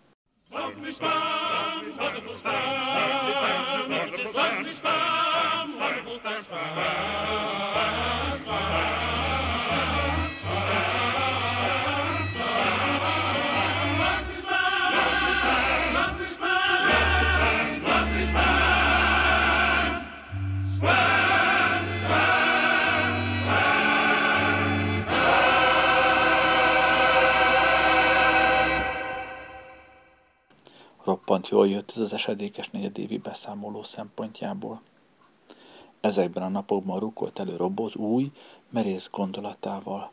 Roppant 31.32 31.52
jól 31.52 31.68
jött 31.68 31.90
ez 31.90 31.98
az 31.98 32.12
esedékes 32.12 32.70
negyedévi 32.70 33.18
beszámoló 33.18 33.82
szempontjából. 33.82 34.80
Ezekben 36.00 36.42
a 36.42 36.48
napokban 36.48 36.98
rukolt 36.98 37.38
elő 37.38 37.56
Roboz 37.56 37.94
új, 37.94 38.30
merész 38.70 39.08
gondolatával, 39.10 40.10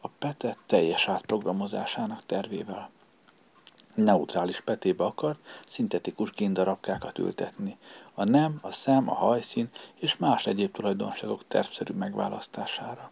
a 0.00 0.08
Pete 0.08 0.56
teljes 0.66 1.08
átprogramozásának 1.08 2.26
tervével. 2.26 2.90
Neutrális 3.94 4.60
petébe 4.60 5.04
akart 5.04 5.40
szintetikus 5.66 6.30
géndarabkákat 6.30 7.18
ültetni, 7.18 7.76
a 8.14 8.24
nem, 8.24 8.58
a 8.62 8.72
szem, 8.72 9.10
a 9.10 9.14
hajszín 9.14 9.68
és 9.94 10.16
más 10.16 10.46
egyéb 10.46 10.72
tulajdonságok 10.72 11.44
tervszerű 11.48 11.92
megválasztására. 11.92 13.10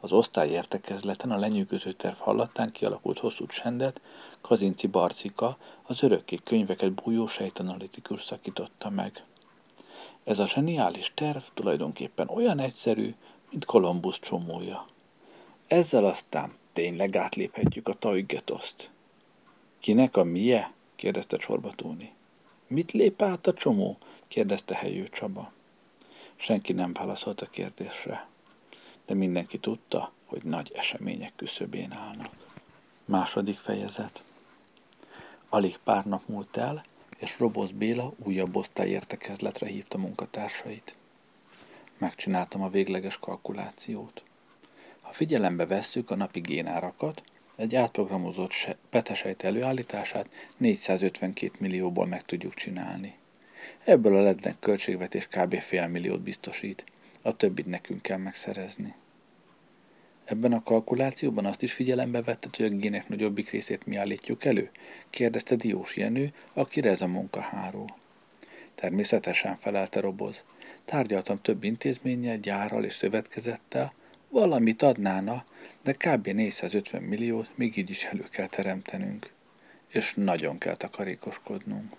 Az 0.00 0.12
osztály 0.12 0.48
értekezleten 0.48 1.30
a 1.30 1.38
lenyűgöző 1.38 1.92
terv 1.92 2.16
hallatán 2.16 2.72
kialakult 2.72 3.18
hosszú 3.18 3.46
csendet 3.46 4.00
Kazinci 4.40 4.86
Barcika, 4.86 5.58
az 5.82 6.02
örökké 6.02 6.36
könyveket 6.44 6.92
bújó 6.92 7.26
sejtanalitikus 7.26 8.22
szakította 8.22 8.90
meg. 8.90 9.24
Ez 10.24 10.38
a 10.38 10.46
zseniális 10.46 11.12
terv 11.14 11.42
tulajdonképpen 11.54 12.28
olyan 12.28 12.58
egyszerű, 12.58 13.14
mint 13.50 13.64
Kolumbusz 13.64 14.18
csomója. 14.18 14.86
Ezzel 15.66 16.04
aztán 16.04 16.52
tényleg 16.72 17.16
átléphetjük 17.16 17.88
a 17.88 17.94
Taüggetoszt. 17.94 18.90
Kinek 19.78 20.16
a 20.16 20.24
mie? 20.24 20.72
kérdezte 20.96 21.36
Csorbatóni. 21.36 22.12
Mit 22.66 22.92
lép 22.92 23.22
át 23.22 23.46
a 23.46 23.54
csomó? 23.54 23.96
kérdezte 24.28 24.74
helyő 24.74 25.08
Csaba. 25.08 25.52
Senki 26.36 26.72
nem 26.72 26.92
válaszolt 26.92 27.40
a 27.40 27.46
kérdésre, 27.46 28.28
de 29.08 29.14
mindenki 29.14 29.58
tudta, 29.58 30.12
hogy 30.24 30.42
nagy 30.42 30.72
események 30.74 31.32
küszöbén 31.36 31.92
állnak. 31.92 32.32
Második 33.04 33.58
fejezet. 33.58 34.22
Alig 35.48 35.78
pár 35.84 36.04
nap 36.04 36.22
múlt 36.26 36.56
el, 36.56 36.84
és 37.18 37.38
Robosz 37.38 37.70
Béla 37.70 38.12
újabb 38.24 38.56
osztályértekezletre 38.56 39.66
hívta 39.66 39.98
munkatársait. 39.98 40.94
Megcsináltam 41.98 42.62
a 42.62 42.68
végleges 42.68 43.18
kalkulációt. 43.18 44.22
Ha 45.00 45.12
figyelembe 45.12 45.66
vesszük 45.66 46.10
a 46.10 46.16
napi 46.16 46.40
génárakat, 46.40 47.22
egy 47.56 47.76
átprogramozott 47.76 48.50
se- 48.50 48.76
petesejt 48.90 49.44
előállítását 49.44 50.28
452 50.56 51.52
millióból 51.58 52.06
meg 52.06 52.22
tudjuk 52.22 52.54
csinálni. 52.54 53.16
Ebből 53.84 54.16
a 54.16 54.22
lednek 54.22 54.58
költségvetés 54.58 55.28
kb. 55.28 55.54
fél 55.60 55.86
milliót 55.86 56.20
biztosít, 56.20 56.84
a 57.22 57.36
többit 57.36 57.66
nekünk 57.66 58.02
kell 58.02 58.18
megszerezni. 58.18 58.94
Ebben 60.24 60.52
a 60.52 60.62
kalkulációban 60.62 61.44
azt 61.44 61.62
is 61.62 61.72
figyelembe 61.72 62.22
vetted, 62.22 62.56
hogy 62.56 62.66
a 62.66 62.68
gének 62.68 63.08
nagyobbik 63.08 63.50
részét 63.50 63.86
mi 63.86 63.96
állítjuk 63.96 64.44
elő? 64.44 64.70
kérdezte 65.10 65.56
Diós 65.56 65.96
Jenő, 65.96 66.32
akire 66.52 66.90
ez 66.90 67.00
a 67.00 67.06
munka 67.06 67.40
háró. 67.40 67.88
Természetesen 68.74 69.56
felelte 69.56 70.00
Roboz. 70.00 70.42
Tárgyaltam 70.84 71.40
több 71.40 71.64
intézménnyel, 71.64 72.36
gyárral 72.36 72.84
és 72.84 72.92
szövetkezettel, 72.92 73.92
valamit 74.28 74.82
adnána, 74.82 75.44
de 75.82 75.92
kb. 75.92 76.26
450 76.26 77.02
milliót 77.02 77.48
még 77.54 77.76
így 77.76 77.90
is 77.90 78.04
elő 78.04 78.26
kell 78.30 78.46
teremtenünk. 78.46 79.32
És 79.88 80.12
nagyon 80.16 80.58
kell 80.58 80.76
takarékoskodnunk. 80.76 81.92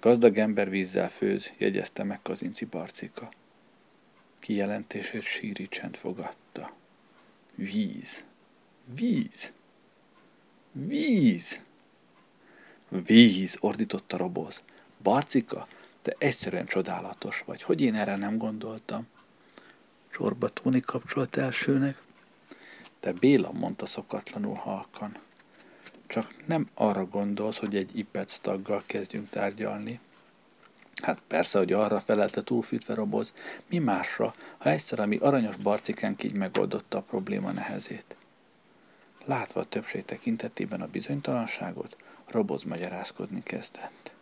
Gazdag 0.00 0.38
ember 0.38 0.70
vízzel 0.70 1.08
főz, 1.08 1.52
jegyezte 1.58 2.02
meg 2.02 2.22
Kazinci 2.22 2.64
Barcika. 2.64 3.28
Kijelentését 4.38 5.22
síri 5.22 5.68
csend 5.68 5.96
fogadta. 5.96 6.72
Víz. 7.54 8.24
Víz. 8.84 9.52
Víz. 10.72 11.60
Víz, 12.88 13.56
ordította 13.60 14.16
Roboz. 14.16 14.62
Barcika, 15.02 15.66
te 16.02 16.14
egyszerűen 16.18 16.66
csodálatos 16.66 17.42
vagy. 17.46 17.62
Hogy 17.62 17.80
én 17.80 17.94
erre 17.94 18.16
nem 18.16 18.38
gondoltam? 18.38 19.06
Csorba 20.10 20.48
Tóni 20.48 20.80
kapcsolt 20.80 21.36
elsőnek. 21.36 22.02
Te 23.00 23.12
Béla, 23.12 23.52
mondta 23.52 23.86
szokatlanul 23.86 24.54
halkan. 24.54 25.16
Csak 26.06 26.46
nem 26.46 26.68
arra 26.74 27.06
gondolsz, 27.06 27.58
hogy 27.58 27.76
egy 27.76 27.98
IPEC 27.98 28.38
taggal 28.38 28.82
kezdjünk 28.86 29.30
tárgyalni. 29.30 30.00
Hát 31.02 31.22
persze, 31.26 31.58
hogy 31.58 31.72
arra 31.72 32.00
felelte 32.00 32.42
túlfűtve 32.42 32.94
roboz, 32.94 33.32
mi 33.66 33.78
másra, 33.78 34.34
ha 34.58 34.70
egyszer 34.70 34.98
a 35.00 35.06
mi 35.06 35.16
aranyos 35.16 35.56
barcikánk 35.56 36.22
így 36.22 36.32
megoldotta 36.32 36.98
a 36.98 37.02
probléma 37.02 37.50
nehezét. 37.50 38.16
Látva 39.24 39.60
a 39.60 39.64
többség 39.64 40.04
tekintetében 40.04 40.80
a 40.80 40.86
bizonytalanságot, 40.86 41.96
roboz 42.26 42.62
magyarázkodni 42.62 43.42
kezdett. 43.42 44.14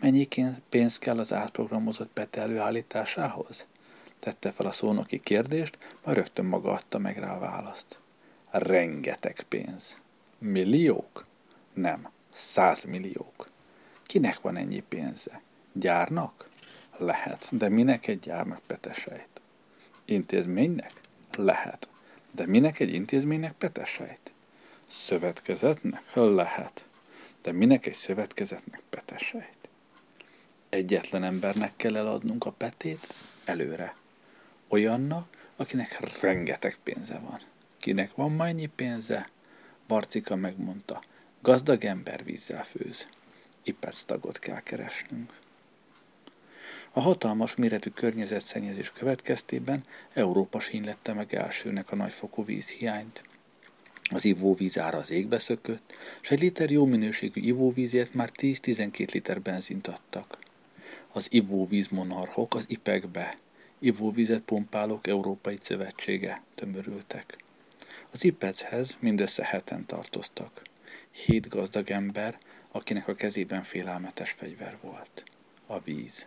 Mennyi 0.00 0.28
pénz 0.68 0.98
kell 0.98 1.18
az 1.18 1.32
átprogramozott 1.32 2.10
pete 2.12 2.40
előállításához? 2.40 3.66
Tette 4.18 4.50
fel 4.52 4.66
a 4.66 4.72
szónoki 4.72 5.20
kérdést, 5.20 5.78
majd 6.04 6.16
rögtön 6.16 6.44
maga 6.44 6.70
adta 6.70 6.98
meg 6.98 7.18
rá 7.18 7.36
a 7.36 7.38
választ. 7.38 7.98
Rengeteg 8.50 9.44
pénz. 9.48 10.00
Milliók? 10.38 11.26
Nem, 11.72 12.08
százmilliók. 12.32 13.48
Kinek 14.02 14.40
van 14.40 14.56
ennyi 14.56 14.80
pénze? 14.80 15.42
Gyárnak? 15.76 16.48
Lehet, 16.96 17.48
de 17.50 17.68
minek 17.68 18.06
egy 18.06 18.18
gyárnak 18.18 18.60
petesejt? 18.66 19.28
Intézménynek? 20.04 20.92
Lehet, 21.36 21.88
de 22.30 22.46
minek 22.46 22.80
egy 22.80 22.94
intézménynek 22.94 23.52
petesejt? 23.52 24.32
Szövetkezetnek? 24.88 26.14
Lehet, 26.14 26.84
de 27.42 27.52
minek 27.52 27.86
egy 27.86 27.94
szövetkezetnek 27.94 28.82
petesejt? 28.90 29.68
Egyetlen 30.68 31.24
embernek 31.24 31.72
kell 31.76 31.96
eladnunk 31.96 32.44
a 32.44 32.52
petét 32.52 33.14
előre. 33.44 33.94
Olyannak, 34.68 35.26
akinek 35.56 36.20
rengeteg 36.20 36.76
pénze 36.82 37.18
van. 37.18 37.40
Kinek 37.78 38.14
van 38.14 38.32
ma 38.32 38.46
ennyi 38.46 38.66
pénze? 38.66 39.28
Barcika 39.86 40.36
megmondta, 40.36 41.02
gazdag 41.40 41.84
ember 41.84 42.24
vízzel 42.24 42.64
főz. 42.64 43.06
Ipec 43.62 44.02
tagot 44.02 44.38
kell 44.38 44.60
keresnünk. 44.60 45.42
A 46.96 47.00
hatalmas 47.00 47.54
méretű 47.54 47.90
környezetszennyezés 47.90 48.92
következtében 48.92 49.84
Európa 50.12 50.60
sínlette 50.60 51.12
meg 51.12 51.34
elsőnek 51.34 51.90
a 51.92 51.96
nagyfokú 51.96 52.44
vízhiányt. 52.44 53.22
Az 54.10 54.24
ivóvíz 54.24 54.78
ára 54.78 54.98
az 54.98 55.10
égbe 55.10 55.38
szökött, 55.38 55.94
és 56.22 56.30
egy 56.30 56.40
liter 56.40 56.70
jó 56.70 56.84
minőségű 56.84 57.40
ivóvízért 57.40 58.14
már 58.14 58.30
10-12 58.36 59.12
liter 59.12 59.40
benzint 59.40 59.86
adtak. 59.86 60.38
Az 61.12 61.26
ivóvíz 61.30 61.88
monarchok 61.88 62.54
az 62.54 62.64
IPEC-be, 62.68 63.36
ivóvizet 63.78 64.42
pumpálók 64.42 65.06
Európai 65.06 65.58
Szövetsége 65.60 66.42
tömörültek. 66.54 67.36
Az 68.10 68.24
IPEC-hez 68.24 68.96
mindössze 69.00 69.44
heten 69.44 69.86
tartoztak. 69.86 70.62
Hét 71.10 71.48
gazdag 71.48 71.90
ember, 71.90 72.38
akinek 72.70 73.08
a 73.08 73.14
kezében 73.14 73.62
félelmetes 73.62 74.30
fegyver 74.30 74.76
volt. 74.82 75.24
A 75.66 75.80
víz. 75.80 76.26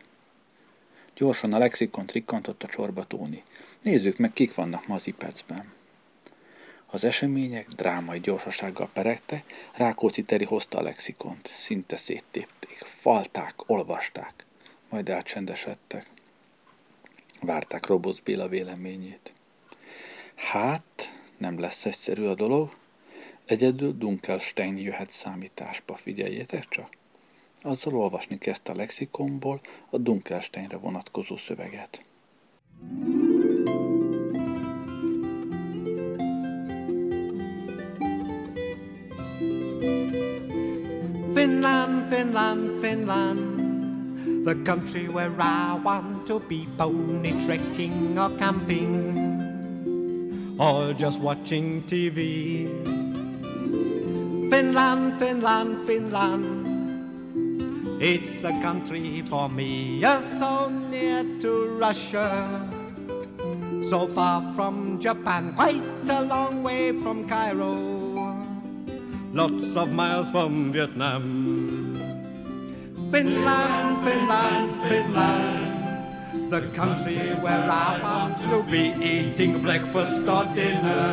Gyorsan 1.17 1.53
a 1.53 1.57
lexikon 1.57 2.05
trikkantott 2.05 2.63
a 2.63 2.67
csorba 2.67 3.03
Tóni. 3.03 3.43
Nézzük 3.81 4.17
meg, 4.17 4.33
kik 4.33 4.55
vannak 4.55 4.87
ma 4.87 4.95
az 4.95 5.07
IPEC-ben. 5.07 5.73
Az 6.85 7.03
események 7.03 7.67
drámai 7.67 8.19
gyorsasággal 8.19 8.89
peregtek, 8.93 9.69
Rákóczi 9.73 10.23
Teri 10.23 10.45
hozta 10.45 10.77
a 10.77 10.81
lexikont. 10.81 11.51
Szinte 11.53 11.97
széttépték, 11.97 12.77
falták, 12.83 13.69
olvasták, 13.69 14.45
majd 14.89 15.09
elcsendesedtek. 15.09 16.05
Várták 17.41 17.85
Robosz 17.85 18.19
Béla 18.19 18.47
véleményét. 18.47 19.33
Hát, 20.35 21.11
nem 21.37 21.59
lesz 21.59 21.85
egyszerű 21.85 22.23
a 22.25 22.33
dolog. 22.33 22.75
Egyedül 23.45 23.97
Dunkelstein 23.97 24.77
jöhet 24.77 25.09
számításba, 25.09 25.95
figyeljétek 25.95 26.67
csak. 26.67 26.89
Azzal 27.63 27.95
olvasni 27.95 28.37
kezdte 28.37 28.71
a 28.71 28.75
lexikonból 28.75 29.61
a 29.89 29.97
Dunkelsteinre 29.97 30.77
vonatkozó 30.77 31.37
szöveget. 31.37 32.05
Finland, 41.33 42.13
Finland, 42.13 42.79
Finland, 42.79 43.55
the 44.43 44.61
country 44.63 45.07
where 45.07 45.31
I 45.39 45.79
want 45.83 46.25
to 46.25 46.39
be 46.39 46.65
pony 46.77 47.31
trekking 47.45 48.17
or 48.17 48.35
camping, 48.35 49.17
or 50.57 50.93
just 50.93 51.19
watching 51.21 51.83
TV. 51.85 52.15
Finland, 54.49 55.17
Finland, 55.19 55.85
Finland, 55.85 56.76
it's 57.99 58.39
the 58.39 58.51
country 58.61 59.21
for 59.21 59.49
me. 59.49 59.99
You're 59.99 60.21
so 60.21 60.69
near 60.69 61.23
to 61.41 61.77
Russia, 61.77 62.69
so 63.83 64.07
far 64.07 64.41
from 64.53 64.99
Japan, 64.99 65.53
quite 65.53 66.09
a 66.09 66.21
long 66.23 66.63
way 66.63 66.91
from 66.91 67.27
Cairo 67.27 67.97
lots 69.37 69.75
of 69.75 69.91
miles 69.91 70.31
from 70.31 70.71
Vietnam. 70.71 71.23
Finland, 73.11 74.01
Finland, 74.03 74.69
Finland, 74.89 76.49
the 76.49 76.61
country 76.75 77.19
where 77.43 77.69
I 77.69 77.99
want 78.01 78.37
to 78.49 78.63
be 78.63 78.93
eating 78.99 79.61
breakfast 79.61 80.27
or 80.27 80.45
dinner, 80.55 81.05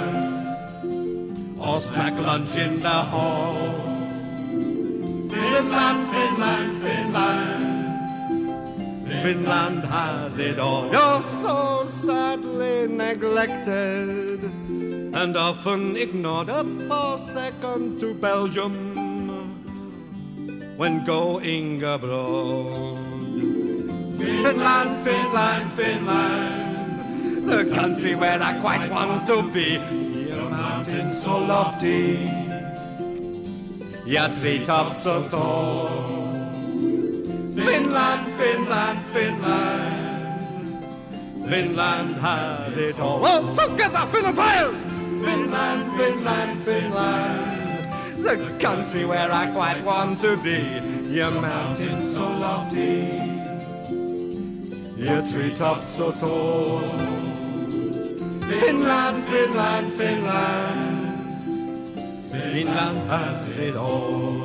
or 1.58 1.80
snack 1.80 2.18
lunch 2.18 2.56
in 2.56 2.80
the 2.80 2.98
hall. 3.12 3.58
Finland, 5.28 6.08
Finland, 6.14 6.73
Finland, 6.84 7.64
Finland 9.22 9.84
has 9.84 10.38
it 10.38 10.58
all. 10.58 10.92
You're 10.92 11.22
so 11.22 11.84
sadly 11.84 12.86
neglected 12.88 14.44
and 15.14 15.36
often 15.36 15.96
ignored 15.96 16.50
up 16.50 16.66
for 16.88 17.16
second 17.16 18.00
to 18.00 18.12
Belgium 18.14 18.74
when 20.76 21.04
going 21.04 21.82
abroad. 21.82 22.98
Finland, 24.18 24.92
Finland, 25.06 25.72
Finland, 25.72 27.48
the 27.48 27.64
country 27.74 28.14
where 28.14 28.42
I 28.42 28.58
quite 28.60 28.90
want 28.90 29.26
to 29.28 29.42
be. 29.50 29.80
Your 30.28 30.50
mountains 30.50 31.22
so 31.22 31.38
lofty, 31.38 32.28
your 34.04 34.28
treetops 34.36 35.02
so 35.04 35.26
tall. 35.28 36.13
Finland, 37.54 38.26
Finland, 38.34 38.98
Finland, 39.12 40.44
Finland 41.48 42.16
has 42.16 42.76
it 42.76 42.98
all. 42.98 43.24
All 43.24 43.54
together, 43.54 44.06
Finophiles! 44.10 44.82
Finland, 45.24 45.82
Finland, 45.96 46.64
Finland, 46.64 48.24
the 48.24 48.36
country 48.58 49.04
where 49.04 49.30
I 49.30 49.46
quite 49.52 49.82
want 49.84 50.20
to 50.22 50.36
be. 50.36 50.82
Your 51.08 51.30
mountains 51.30 52.14
so 52.14 52.28
lofty, 52.28 53.20
your 54.96 55.22
treetops 55.30 55.88
so 55.88 56.10
tall. 56.10 56.80
Finland, 58.60 59.24
Finland, 59.24 59.92
Finland, 59.92 60.90
Finland 62.32 62.98
has 63.08 63.58
it 63.58 63.76
all. 63.76 64.43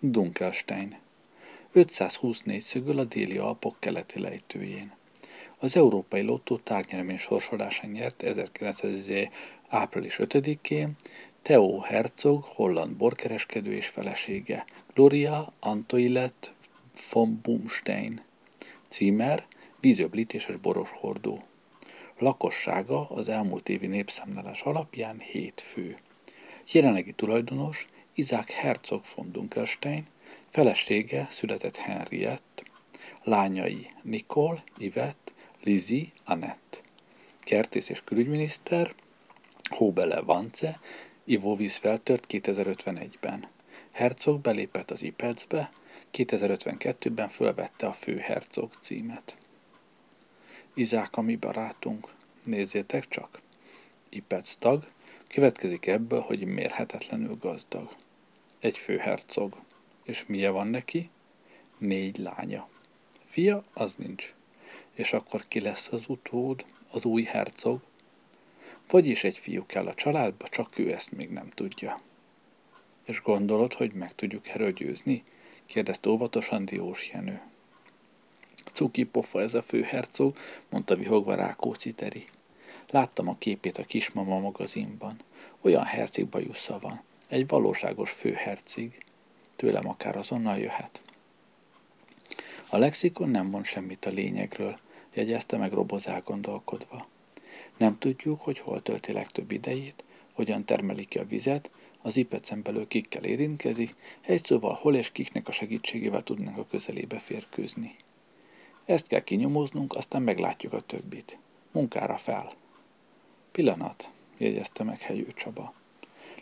Dunkelstein. 0.00 0.98
520 1.72 2.42
négyszögöl 2.42 2.98
a 2.98 3.04
déli 3.04 3.38
Alpok 3.38 3.76
keleti 3.78 4.20
lejtőjén. 4.20 4.92
Az 5.58 5.76
Európai 5.76 6.22
Lottó 6.22 6.56
tárgnyeremény 6.56 7.18
sorsolásán 7.18 7.90
nyert 7.90 8.22
1900 8.22 9.10
április 9.68 10.18
5-én 10.22 10.96
Theo 11.42 11.80
Herzog, 11.80 12.42
holland 12.44 12.96
borkereskedő 12.96 13.72
és 13.72 13.86
felesége, 13.86 14.64
Gloria 14.94 15.52
Antoilet 15.60 16.54
von 17.12 17.38
Bumstein. 17.42 18.22
Címer, 18.88 19.46
vízöblítéses 19.80 20.56
boros 20.56 20.90
hordó. 20.90 21.44
Lakossága 22.20 23.08
az 23.08 23.28
elmúlt 23.28 23.68
évi 23.68 23.86
népszámlálás 23.86 24.62
alapján 24.62 25.18
7 25.18 25.60
fő. 25.60 25.96
Jelenlegi 26.72 27.12
tulajdonos 27.12 27.86
Isaac 28.14 28.52
Herzog 28.52 29.02
von 29.14 29.32
Dunkelstein, 29.32 30.06
felesége 30.50 31.26
született 31.30 31.76
Henriette, 31.76 32.62
lányai 33.22 33.90
Nicole, 34.02 34.62
Yvette, 34.78 35.32
Lizzie, 35.62 36.06
Annette. 36.24 36.78
Kertész 37.38 37.88
és 37.88 38.04
külügyminiszter 38.04 38.94
Hóbele 39.70 40.20
Vance, 40.20 40.80
ivóvíz 41.24 41.76
feltört 41.76 42.24
2051-ben. 42.28 43.48
Herzog 43.92 44.40
belépett 44.40 44.90
az 44.90 45.02
IPEC-be, 45.02 45.70
2052-ben 46.12 47.28
fölvette 47.28 47.86
a 47.86 47.92
főhercog 47.92 48.70
címet. 48.80 49.36
Izák 50.74 51.16
a 51.16 51.20
mi 51.20 51.36
barátunk, 51.36 52.08
nézzétek 52.44 53.08
csak. 53.08 53.40
IPEC 54.08 54.54
tag, 54.54 54.86
következik 55.28 55.86
ebből, 55.86 56.20
hogy 56.20 56.44
mérhetetlenül 56.44 57.36
gazdag. 57.36 57.96
Egy 58.58 58.78
főhercog. 58.78 59.56
És 60.02 60.24
milyen 60.26 60.52
van 60.52 60.66
neki? 60.66 61.10
Négy 61.78 62.18
lánya. 62.18 62.68
Fia, 63.24 63.64
az 63.72 63.94
nincs. 63.94 64.34
És 64.94 65.12
akkor 65.12 65.48
ki 65.48 65.60
lesz 65.60 65.88
az 65.92 66.04
utód, 66.06 66.64
az 66.90 67.04
új 67.04 67.22
hercog? 67.22 67.80
Vagyis 68.90 69.24
egy 69.24 69.38
fiú 69.38 69.66
kell 69.66 69.86
a 69.86 69.94
családba, 69.94 70.48
csak 70.48 70.78
ő 70.78 70.92
ezt 70.92 71.12
még 71.12 71.30
nem 71.30 71.50
tudja. 71.50 72.00
És 73.04 73.20
gondolod, 73.20 73.74
hogy 73.74 73.92
meg 73.92 74.14
tudjuk 74.14 74.48
erről 74.48 74.72
győzni? 74.72 75.24
kérdezte 75.66 76.08
óvatosan 76.08 76.64
Diós 76.64 77.08
Jenő. 77.08 77.40
Cuki 78.72 79.04
pofa 79.04 79.40
ez 79.40 79.54
a 79.54 79.62
főhercog, 79.62 80.36
mondta 80.70 80.96
vihogva 80.96 81.34
Rákóczi 81.34 81.92
Teri. 81.92 82.26
Láttam 82.90 83.28
a 83.28 83.36
képét 83.38 83.78
a 83.78 83.84
kismama 83.84 84.38
magazinban. 84.38 85.20
Olyan 85.60 85.84
herceg 85.84 86.26
bajusza 86.26 86.78
van. 86.78 87.02
Egy 87.28 87.48
valóságos 87.48 88.10
főherceg. 88.10 89.04
Tőlem 89.56 89.88
akár 89.88 90.16
azonnal 90.16 90.58
jöhet. 90.58 91.02
A 92.68 92.76
lexikon 92.76 93.28
nem 93.28 93.46
mond 93.46 93.64
semmit 93.64 94.04
a 94.04 94.10
lényegről, 94.10 94.78
jegyezte 95.14 95.56
meg 95.56 95.72
robozál 95.72 96.22
gondolkodva. 96.24 97.06
Nem 97.76 97.98
tudjuk, 97.98 98.40
hogy 98.40 98.58
hol 98.58 98.82
tölti 98.82 99.12
legtöbb 99.12 99.50
idejét, 99.50 100.04
hogyan 100.32 100.64
termeli 100.64 101.04
ki 101.04 101.18
a 101.18 101.26
vizet, 101.26 101.70
az 102.02 102.16
ipecen 102.16 102.62
belül 102.62 102.86
kikkel 102.86 103.24
érintkezik, 103.24 103.94
egy 104.20 104.44
szóval 104.44 104.74
hol 104.74 104.94
és 104.94 105.12
kiknek 105.12 105.48
a 105.48 105.52
segítségével 105.52 106.22
tudnánk 106.22 106.58
a 106.58 106.64
közelébe 106.64 107.18
férkőzni. 107.18 107.96
Ezt 108.90 109.06
kell 109.06 109.20
kinyomoznunk, 109.20 109.94
aztán 109.94 110.22
meglátjuk 110.22 110.72
a 110.72 110.80
többit. 110.80 111.38
Munkára 111.72 112.16
fel. 112.16 112.50
Pillanat, 113.52 114.10
jegyezte 114.36 114.84
meg 114.84 115.00
Hegyő 115.00 115.32
Csaba. 115.32 115.72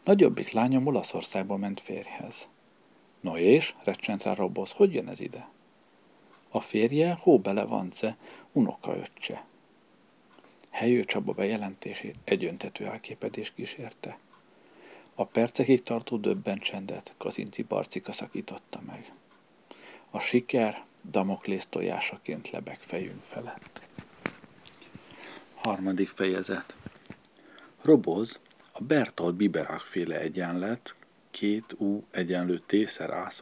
Nagyobbik 0.04 0.50
lányom 0.50 0.86
Olaszországba 0.86 1.56
ment 1.56 1.80
férjhez. 1.80 2.48
No 3.20 3.36
és, 3.36 3.74
recsent 3.84 4.22
rá 4.22 4.34
Roboz, 4.34 4.70
hogy 4.70 4.94
jön 4.94 5.08
ez 5.08 5.20
ide? 5.20 5.48
A 6.48 6.60
férje 6.60 7.18
Hóbele 7.20 7.64
Vance, 7.64 8.16
unokaöccse. 8.52 9.44
Helyő 10.70 11.04
Csaba 11.04 11.32
bejelentését 11.32 12.16
egyöntető 12.24 12.86
elképedés 12.86 13.54
kísérte. 13.54 14.18
A 15.14 15.24
percekig 15.24 15.82
tartó 15.82 16.16
döbben 16.16 16.58
csendet 16.58 17.14
Kazinci 17.16 17.62
Barcika 17.62 18.12
szakította 18.12 18.80
meg. 18.86 19.12
A 20.10 20.20
siker 20.20 20.86
Damoklész 21.10 21.66
tojásaként 21.66 22.50
lebeg 22.50 22.78
fejünk 22.80 23.22
felett. 23.22 23.82
Harmadik 25.54 26.08
fejezet 26.08 26.76
Roboz 27.82 28.40
a 28.72 28.82
Bertolt 28.82 29.34
Biberach 29.34 29.84
féle 29.84 30.20
egyenlet 30.20 30.94
két 31.30 31.74
U 31.78 32.02
egyenlő 32.10 32.58
T-szer 32.66 33.10
A 33.10 33.30
S 33.30 33.40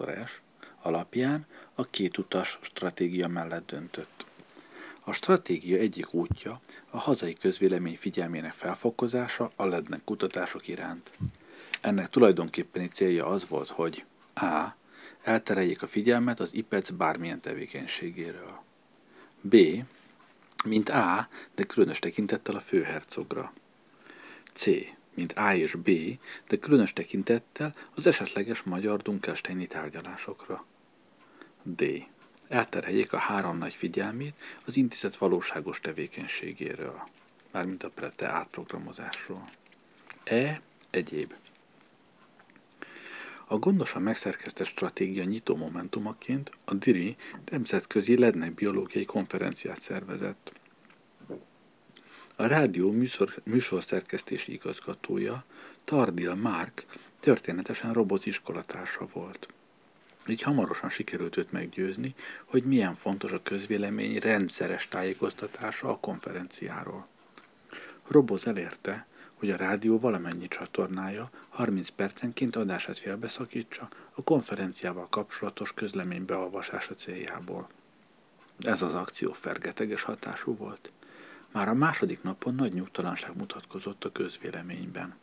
alapján 0.83 1.46
a 1.74 1.85
két 1.85 2.18
utas 2.18 2.59
stratégia 2.62 3.29
mellett 3.29 3.66
döntött. 3.66 4.26
A 5.00 5.12
stratégia 5.12 5.79
egyik 5.79 6.14
útja 6.14 6.61
a 6.90 6.98
hazai 6.98 7.35
közvélemény 7.35 7.96
figyelmének 7.96 8.52
felfokozása 8.52 9.50
a 9.57 9.64
lednek 9.64 10.05
kutatások 10.05 10.68
iránt. 10.68 11.12
Ennek 11.81 12.09
tulajdonképpeni 12.09 12.88
célja 12.88 13.26
az 13.26 13.48
volt, 13.48 13.68
hogy 13.68 14.05
A. 14.35 14.66
Eltereljék 15.22 15.83
a 15.83 15.87
figyelmet 15.87 16.40
az 16.40 16.55
IPEC 16.55 16.90
bármilyen 16.90 17.40
tevékenységéről. 17.40 18.62
B. 19.40 19.57
Mint 20.64 20.88
A, 20.88 21.29
de 21.55 21.64
különös 21.64 21.98
tekintettel 21.98 22.55
a 22.55 22.61
főhercogra. 22.61 23.52
C. 24.52 24.66
mint 25.14 25.33
A 25.33 25.55
és 25.55 25.74
B, 25.74 25.90
de 26.48 26.57
különös 26.57 26.92
tekintettel 26.92 27.74
az 27.94 28.07
esetleges 28.07 28.62
magyar 28.62 29.02
Dunkelsteini 29.02 29.66
tárgyalásokra. 29.66 30.64
D. 31.62 31.85
Elterheljék 32.48 33.12
a 33.12 33.18
három 33.18 33.59
nagy 33.59 33.74
figyelmét 33.74 34.40
az 34.64 34.76
intézet 34.76 35.16
valóságos 35.16 35.81
tevékenységéről, 35.81 37.09
mármint 37.52 37.83
a 37.83 37.90
prete 37.90 38.26
átprogramozásról. 38.26 39.44
E. 40.24 40.61
Egyéb. 40.90 41.35
A 43.48 43.56
gondosan 43.56 44.02
megszerkesztett 44.02 44.66
stratégia 44.66 45.24
nyitó 45.24 45.56
momentumaként 45.56 46.50
a 46.64 46.74
DIRI 46.74 47.16
nemzetközi 47.50 48.18
lednek 48.18 48.54
biológiai 48.54 49.04
konferenciát 49.04 49.80
szervezett. 49.80 50.52
A 52.37 52.46
rádió 52.46 52.90
műsor, 52.90 53.35
műsorszerkesztési 53.44 54.52
igazgatója, 54.52 55.44
Tardil 55.85 56.35
Mark, 56.35 56.85
történetesen 57.20 57.92
Roboz 57.92 58.26
iskolatársa 58.26 59.06
volt. 59.12 59.48
Így 60.26 60.42
hamarosan 60.42 60.90
sikerült 60.90 61.37
őt 61.37 61.52
meggyőzni, 61.52 62.14
hogy 62.44 62.64
milyen 62.64 62.94
fontos 62.94 63.32
a 63.32 63.42
közvélemény 63.42 64.18
rendszeres 64.18 64.88
tájékoztatása 64.88 65.88
a 65.88 66.00
konferenciáról. 66.00 67.06
Roboz 68.09 68.46
elérte, 68.46 69.06
hogy 69.38 69.51
a 69.51 69.57
rádió 69.57 69.99
valamennyi 69.99 70.49
csatornája 70.49 71.31
30 71.49 71.88
percenként 71.88 72.57
adását 72.57 72.99
félbeszakítsa 72.99 73.88
a 74.14 74.22
konferenciával 74.22 75.09
kapcsolatos 75.09 75.72
közlemény 75.72 76.25
beolvasása 76.25 76.94
céljából. 76.94 77.68
Ez 78.59 78.83
az 78.83 78.94
akció 78.94 79.33
fergeteges 79.33 80.03
hatású 80.03 80.57
volt. 80.57 80.92
Már 81.53 81.68
a 81.68 81.75
második 81.75 82.22
napon 82.22 82.55
nagy 82.55 82.72
nyugtalanság 82.72 83.37
mutatkozott 83.37 84.05
a 84.05 84.12
közvéleményben. 84.12 85.16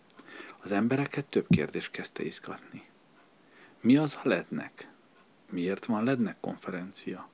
Az 0.60 0.71
embereket 0.71 1.26
több 1.26 1.45
kérdés 1.49 1.89
kezdte 1.89 2.23
izgatni. 2.23 2.84
Mi 3.82 3.97
az 3.97 4.19
a 4.23 4.28
lednek? 4.28 4.89
Miért 5.49 5.86
van 5.86 6.04
lednek 6.04 6.38
konferencia? 6.39 7.30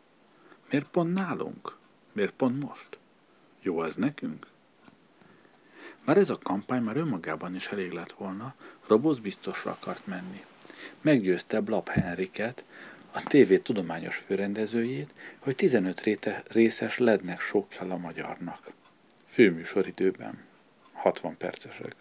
Miért 0.69 0.87
pont 0.89 1.13
nálunk? 1.13 1.77
Miért 2.11 2.33
pont 2.33 2.63
most? 2.63 2.99
Jó 3.61 3.83
ez 3.83 3.95
nekünk? 3.95 4.47
Már 6.05 6.17
ez 6.17 6.29
a 6.29 6.37
kampány 6.37 6.81
már 6.81 6.97
önmagában 6.97 7.55
is 7.55 7.67
elég 7.67 7.91
lett 7.91 8.11
volna, 8.11 8.55
Roboz 8.87 9.19
biztosra 9.19 9.71
akart 9.71 10.07
menni. 10.07 10.45
Meggyőzte 11.01 11.59
Blab 11.59 11.89
Henriket, 11.89 12.63
a 13.11 13.23
TV 13.23 13.53
tudományos 13.63 14.15
főrendezőjét, 14.15 15.09
hogy 15.39 15.55
15 15.55 16.01
réte, 16.01 16.43
részes 16.47 16.97
lednek 16.97 17.39
sok 17.39 17.69
kell 17.69 17.91
a 17.91 17.97
magyarnak. 17.97 18.71
Főműsoridőben. 19.25 20.47
60 20.93 21.37
percesek. 21.37 21.95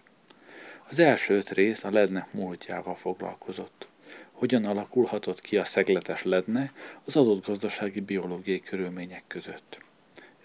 Az 0.88 0.98
első 0.98 1.34
öt 1.34 1.50
rész 1.50 1.84
a 1.84 1.90
lednek 1.90 2.32
múltjával 2.32 2.94
foglalkozott. 2.94 3.88
Hogyan 4.32 4.64
alakulhatott 4.64 5.40
ki 5.40 5.56
a 5.56 5.64
szegletes 5.64 6.22
ledne 6.22 6.72
az 7.04 7.16
adott 7.16 7.46
gazdasági 7.46 8.00
biológiai 8.00 8.60
körülmények 8.60 9.24
között. 9.26 9.78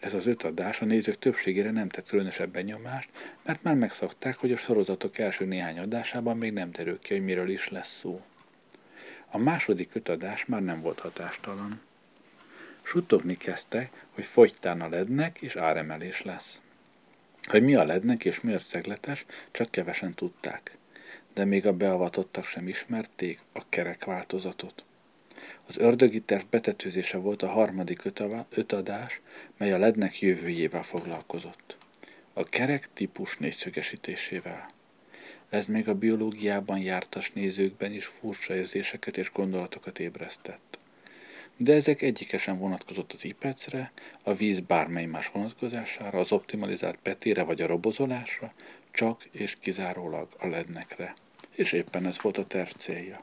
Ez 0.04 0.14
az 0.14 0.26
öt 0.26 0.44
adás 0.44 0.82
a 0.82 0.86
nézők 0.86 1.20
többségére 1.20 1.72
nem 1.72 1.90
tett 1.90 2.08
különösebb 2.08 2.50
benyomást, 2.50 3.10
mert 3.44 3.64
már 3.64 3.76
megszokták, 3.76 4.36
hogy 4.36 4.52
a 4.52 4.58
sorozatok 4.58 5.18
első 5.18 5.46
néhány 5.46 5.80
adásában 5.80 6.38
még 6.38 6.54
nem 6.54 6.72
derül 6.72 7.00
ki, 7.00 7.14
hogy 7.14 7.24
miről 7.24 7.50
is 7.50 7.70
lesz 7.70 7.98
szó. 7.98 8.22
A 9.32 9.38
második 9.38 9.90
öt 9.94 10.10
adás 10.10 10.46
már 10.46 10.62
nem 10.62 10.82
volt 10.82 11.00
hatástalan. 11.00 11.82
Suttogni 12.82 13.36
kezdte, 13.36 13.90
hogy 14.12 14.26
fogytán 14.26 14.82
a 14.82 14.90
lednek 14.90 15.42
és 15.42 15.56
áremelés 15.56 16.22
lesz. 16.22 16.62
Hogy 17.44 17.64
mi 17.64 17.76
a 17.76 17.84
lednek 17.84 18.26
és 18.26 18.42
miért 18.42 18.64
szegletes, 18.64 19.26
csak 19.52 19.72
kevesen 19.72 20.14
tudták. 20.14 20.78
De 21.34 21.46
még 21.46 21.66
a 21.66 21.74
beavatottak 21.74 22.46
sem 22.46 22.68
ismerték 22.68 23.40
a 23.54 23.70
kerek 23.70 24.06
változatot. 24.06 24.84
Az 25.68 25.78
ördögi 25.78 26.20
terv 26.20 26.44
betetőzése 26.50 27.18
volt 27.18 27.42
a 27.42 27.48
harmadik 27.48 28.02
ötadás, 28.50 29.22
mely 29.58 29.72
a 29.72 29.78
lednek 29.78 30.22
jövőjével 30.22 30.84
foglalkozott. 30.84 31.78
A 32.34 32.44
kerek 32.44 32.90
típus 32.94 33.38
négyszögesítésével. 33.38 34.66
Ez 35.50 35.66
még 35.66 35.90
a 35.90 35.96
biológiában 35.96 36.78
jártas 36.78 37.32
nézőkben 37.34 37.92
is 37.92 38.06
furcsa 38.06 38.56
érzéseket 38.56 39.18
és 39.18 39.32
gondolatokat 39.32 40.00
ébresztett. 40.00 40.80
De 41.58 41.74
ezek 41.74 42.02
egyikesen 42.02 42.58
vonatkozott 42.58 43.14
az 43.14 43.26
IPEC-re, 43.26 43.92
a 44.24 44.34
víz 44.34 44.60
bármely 44.60 45.06
más 45.06 45.28
vonatkozására, 45.28 46.20
az 46.20 46.32
optimalizált 46.32 46.98
petére 47.02 47.44
vagy 47.44 47.62
a 47.62 47.68
robozolásra, 47.68 48.52
csak 48.92 49.24
és 49.32 49.58
kizárólag 49.60 50.28
a 50.40 50.48
lednekre. 50.48 51.14
És 51.56 51.72
éppen 51.72 52.06
ez 52.06 52.22
volt 52.22 52.38
a 52.38 52.46
terv 52.46 52.70
célja. 52.70 53.20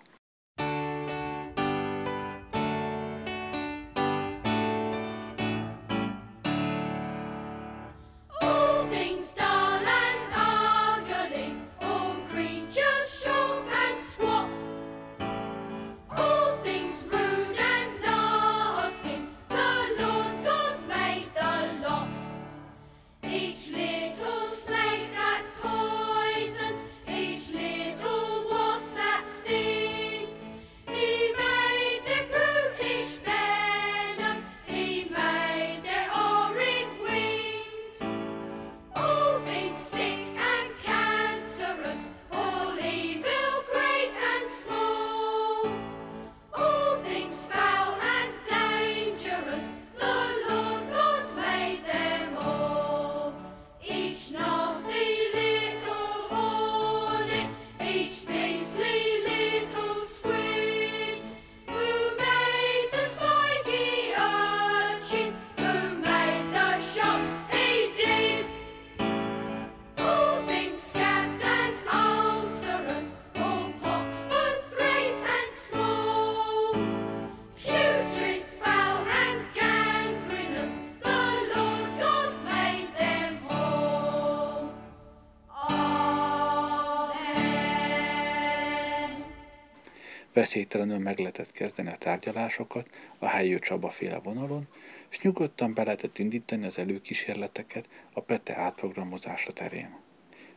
Veszélytelenül 90.51 90.99
meg 90.99 91.19
lehetett 91.19 91.53
kezdeni 91.53 91.89
a 91.89 91.97
tárgyalásokat 91.97 92.91
a 93.19 93.27
helyő 93.27 93.59
Csaba 93.59 93.91
féle 93.91 94.19
vonalon, 94.19 94.69
és 95.11 95.21
nyugodtan 95.21 95.75
be 95.75 95.85
lehetett 95.85 96.19
indítani 96.19 96.67
az 96.67 96.79
előkísérleteket 96.79 97.89
a 98.13 98.21
PETE 98.21 98.57
átprogramozása 98.57 99.53
terén. 99.53 99.97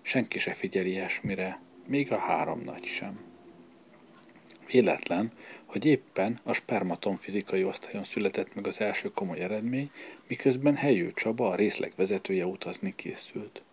Senki 0.01 0.39
se 0.39 0.53
figyeli 0.53 0.89
ilyesmire, 0.89 1.59
még 1.87 2.11
a 2.11 2.17
három 2.17 2.61
nagy 2.63 2.83
sem. 2.83 3.19
Véletlen, 4.67 5.31
hogy 5.65 5.85
éppen 5.85 6.39
a 6.43 6.53
spermaton 6.53 7.17
fizikai 7.17 7.63
osztályon 7.63 8.03
született 8.03 8.55
meg 8.55 8.67
az 8.67 8.81
első 8.81 9.09
komoly 9.09 9.39
eredmény, 9.39 9.91
miközben 10.27 10.75
helyő 10.75 11.11
Csaba 11.11 11.49
a 11.49 11.55
részleg 11.55 11.93
vezetője 11.95 12.45
utazni 12.45 12.95
készült. 12.95 13.63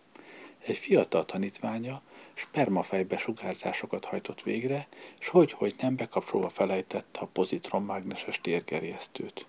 Egy 0.66 0.76
fiatal 0.76 1.24
tanítványa 1.24 2.02
spermafejbe 2.40 3.16
sugárzásokat 3.16 4.04
hajtott 4.04 4.42
végre, 4.42 4.86
és 5.18 5.28
hogy-hogy 5.28 5.74
nem 5.80 5.96
bekapcsolva 5.96 6.48
felejtette 6.48 7.20
a 7.20 7.26
pozitronmágneses 7.26 8.40
térgerjesztőt. 8.40 9.46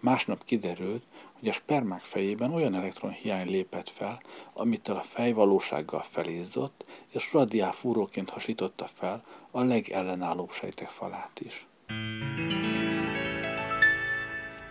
Másnap 0.00 0.44
kiderült, 0.44 1.02
hogy 1.38 1.48
a 1.48 1.52
spermák 1.52 2.00
fejében 2.00 2.54
olyan 2.54 2.74
elektronhiány 2.74 3.50
lépett 3.50 3.88
fel, 3.88 4.20
amitől 4.52 4.96
a 4.96 5.02
fej 5.02 5.32
valósággal 5.32 6.02
felizzott, 6.02 6.86
és 7.08 7.32
radiál 7.32 7.72
fúróként 7.72 8.30
hasította 8.30 8.86
fel 8.94 9.22
a 9.50 9.62
legellenállóbb 9.62 10.52
sejtek 10.52 10.88
falát 10.88 11.40
is. 11.40 11.66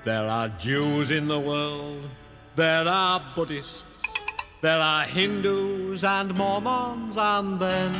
There 0.03 0.31
are 0.31 0.55
Jews 0.63 1.09
in 1.09 1.27
the 1.27 1.37
world, 1.37 2.09
there 2.55 2.89
are 2.89 3.31
Buddhists, 3.35 3.92
There 4.63 4.79
are 4.79 5.03
Hindus 5.03 6.05
and 6.05 6.33
Mormons, 6.35 7.17
and 7.17 7.59
then 7.59 7.93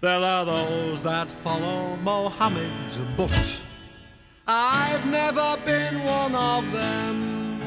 there 0.00 0.18
are 0.18 0.46
those 0.46 1.02
that 1.02 1.30
follow 1.30 1.94
Mohammed, 1.96 2.72
but 3.18 3.62
I've 4.48 5.04
never 5.04 5.58
been 5.62 6.02
one 6.04 6.34
of 6.34 6.72
them. 6.72 7.60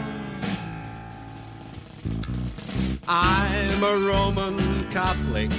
I'm 3.07 3.83
a 3.83 3.97
Roman 3.99 4.89
Catholic 4.89 5.51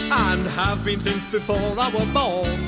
and 0.00 0.46
have 0.46 0.82
been 0.82 1.00
since 1.00 1.26
before 1.26 1.78
I 1.78 1.90
was 1.90 2.08
born. 2.08 2.58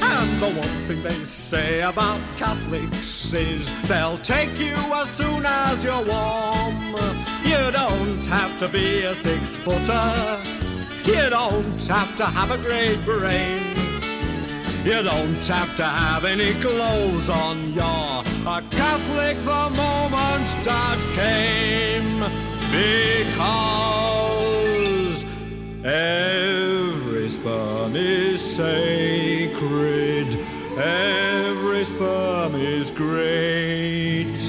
And 0.00 0.40
the 0.40 0.52
one 0.56 0.76
thing 0.86 1.02
they 1.02 1.24
say 1.24 1.80
about 1.80 2.20
Catholics 2.34 3.34
is 3.34 3.88
they'll 3.88 4.18
take 4.18 4.56
you 4.60 4.76
as 4.94 5.10
soon 5.10 5.44
as 5.44 5.82
you're 5.82 6.06
warm. 6.06 7.31
You 7.52 7.70
don't 7.70 8.24
have 8.28 8.58
to 8.60 8.68
be 8.68 9.02
a 9.02 9.14
six 9.14 9.54
footer. 9.54 10.40
You 11.04 11.28
don't 11.28 11.86
have 11.86 12.16
to 12.16 12.24
have 12.24 12.50
a 12.50 12.56
great 12.66 13.04
brain. 13.04 13.60
You 14.86 15.02
don't 15.02 15.46
have 15.48 15.76
to 15.76 15.84
have 15.84 16.24
any 16.24 16.52
clothes 16.64 17.28
on. 17.28 17.68
You're 17.74 18.24
a 18.56 18.62
Catholic 18.70 19.36
the 19.44 19.68
moment 19.84 20.46
that 20.64 20.98
came. 21.20 22.24
Because 23.52 23.64
every 25.84 27.28
sperm 27.28 27.96
is 27.96 28.40
sacred. 28.40 30.38
Every 30.78 31.84
sperm 31.84 32.54
is 32.54 32.90
great. 32.90 34.40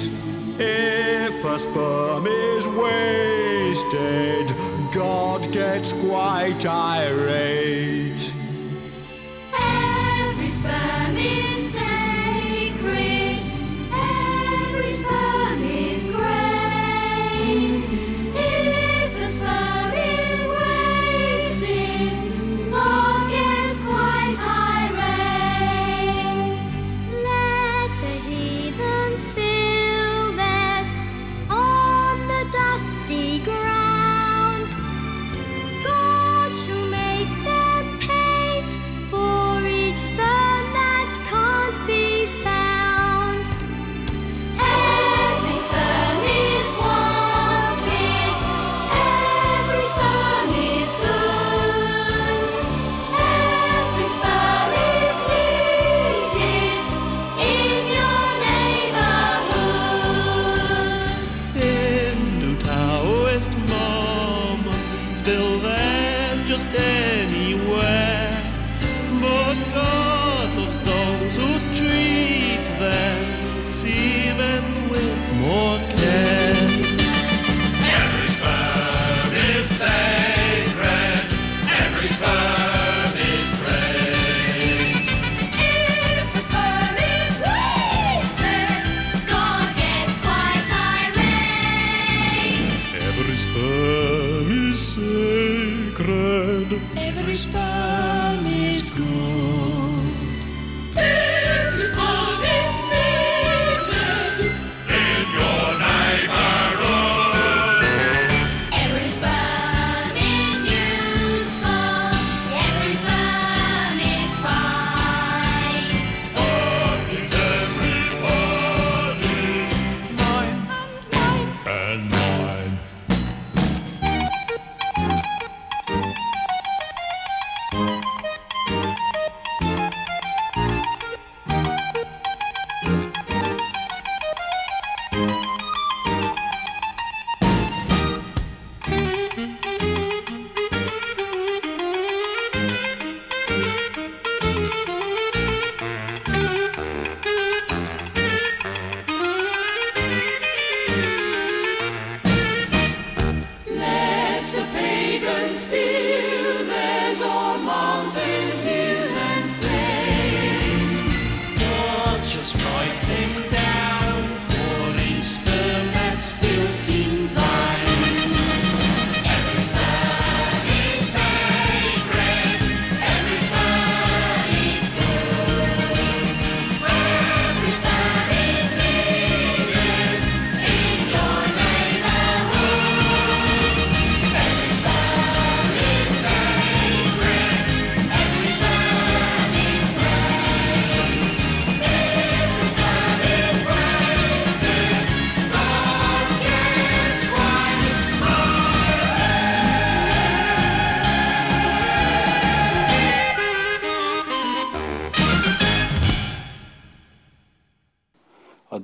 A 1.53 1.59
sperm 1.59 2.25
is 2.25 2.67
wasted, 2.67 4.47
God 4.91 5.51
gets 5.51 5.93
quite 5.93 6.65
irate. 6.65 7.92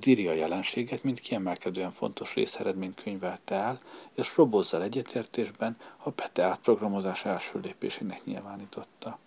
A 0.10 0.12
Diria 0.12 0.34
jelenséget 0.34 1.04
mint 1.04 1.20
kiemelkedően 1.20 1.92
fontos 1.92 2.34
részeredményt 2.34 3.02
könyvelte 3.04 3.56
el, 3.56 3.80
és 4.16 4.36
Robozzal 4.36 4.84
egyetértésben 4.84 5.78
a 5.98 6.10
Pete 6.10 6.44
átprogramozás 6.44 7.26
első 7.26 7.60
lépésének 7.64 8.26
nyilvánította. 8.26 9.20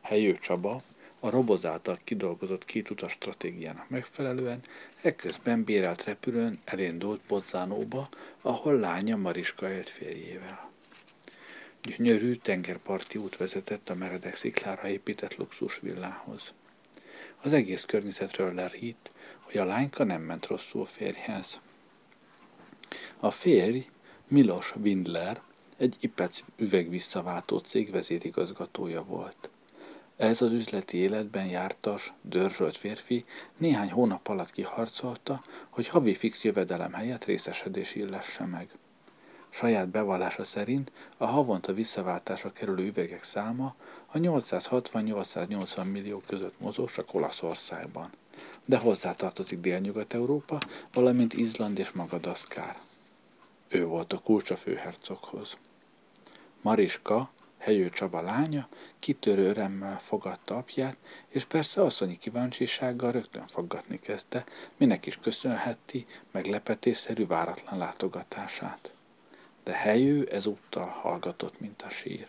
Helyő 0.00 0.38
Csaba 0.38 0.82
a 1.20 1.30
Roboz 1.30 1.64
által 1.64 1.98
kidolgozott 2.04 2.64
két 2.64 2.90
utas 2.90 3.12
stratégiának 3.12 3.88
megfelelően 3.88 4.60
ekközben 5.02 5.64
bérelt 5.64 6.04
repülőn 6.04 6.58
elindult 6.64 7.20
Bozzánóba, 7.28 8.08
ahol 8.40 8.78
lánya 8.78 9.16
Mariska 9.16 9.72
élt 9.72 9.88
férjével. 9.88 10.70
Gyönyörű 11.82 12.34
tengerparti 12.34 13.18
út 13.18 13.36
vezetett 13.36 13.88
a 13.88 13.94
meredek 13.94 14.34
sziklára 14.34 14.88
épített 14.88 15.36
luxusvillához. 15.36 16.52
Az 17.42 17.52
egész 17.52 17.84
környezetről 17.84 18.54
lerít, 18.54 19.10
hogy 19.56 19.68
a 19.68 19.70
lányka 19.70 20.04
nem 20.04 20.22
ment 20.22 20.46
rosszul 20.46 20.86
férjhez. 20.86 21.60
A 23.20 23.30
férj 23.30 23.86
Milos 24.28 24.74
Windler 24.82 25.40
egy 25.76 25.96
IPEC 26.00 26.40
üvegvisszaváltó 26.56 27.58
cég 27.58 27.90
vezérigazgatója 27.90 29.04
volt. 29.04 29.48
Ez 30.16 30.42
az 30.42 30.52
üzleti 30.52 30.96
életben 30.96 31.46
jártas, 31.46 32.12
dörzsölt 32.22 32.76
férfi 32.76 33.24
néhány 33.56 33.90
hónap 33.90 34.28
alatt 34.28 34.50
kiharcolta, 34.50 35.42
hogy 35.68 35.88
havi 35.88 36.14
fix 36.14 36.44
jövedelem 36.44 36.92
helyett 36.92 37.24
részesedés 37.24 37.94
illesse 37.94 38.44
meg. 38.44 38.68
Saját 39.48 39.88
bevallása 39.88 40.44
szerint 40.44 40.92
a 41.16 41.26
havonta 41.26 41.72
visszaváltásra 41.72 42.52
kerülő 42.52 42.86
üvegek 42.86 43.22
száma 43.22 43.74
a 44.06 44.18
860-880 44.18 45.92
millió 45.92 46.22
között 46.26 46.60
mozog 46.60 46.90
csak 46.90 47.14
Olaszországban, 47.14 48.10
de 48.66 48.76
hozzátartozik 48.76 49.60
Délnyugat-Európa, 49.60 50.58
valamint 50.92 51.32
Izland 51.32 51.78
és 51.78 51.90
Magadaszkár. 51.90 52.76
Ő 53.68 53.86
volt 53.86 54.12
a 54.12 54.18
kulcs 54.18 54.50
a 54.50 54.56
főhercoghoz. 54.56 55.56
Mariska, 56.62 57.30
Helyő 57.58 57.88
Csaba 57.88 58.20
lánya, 58.20 58.68
kitörő 58.98 59.48
örömmel 59.48 60.00
fogadta 60.00 60.56
apját, 60.56 60.96
és 61.28 61.44
persze 61.44 61.82
asszonyi 61.82 62.16
kíváncsisággal 62.16 63.12
rögtön 63.12 63.46
faggatni 63.46 63.98
kezdte, 63.98 64.44
minek 64.76 65.06
is 65.06 65.18
köszönheti 65.22 66.06
meglepetésszerű 66.30 67.26
váratlan 67.26 67.78
látogatását. 67.78 68.92
De 69.64 69.72
Helyő 69.72 70.28
ezúttal 70.32 70.86
hallgatott, 70.86 71.60
mint 71.60 71.82
a 71.82 71.88
sír. 71.88 72.28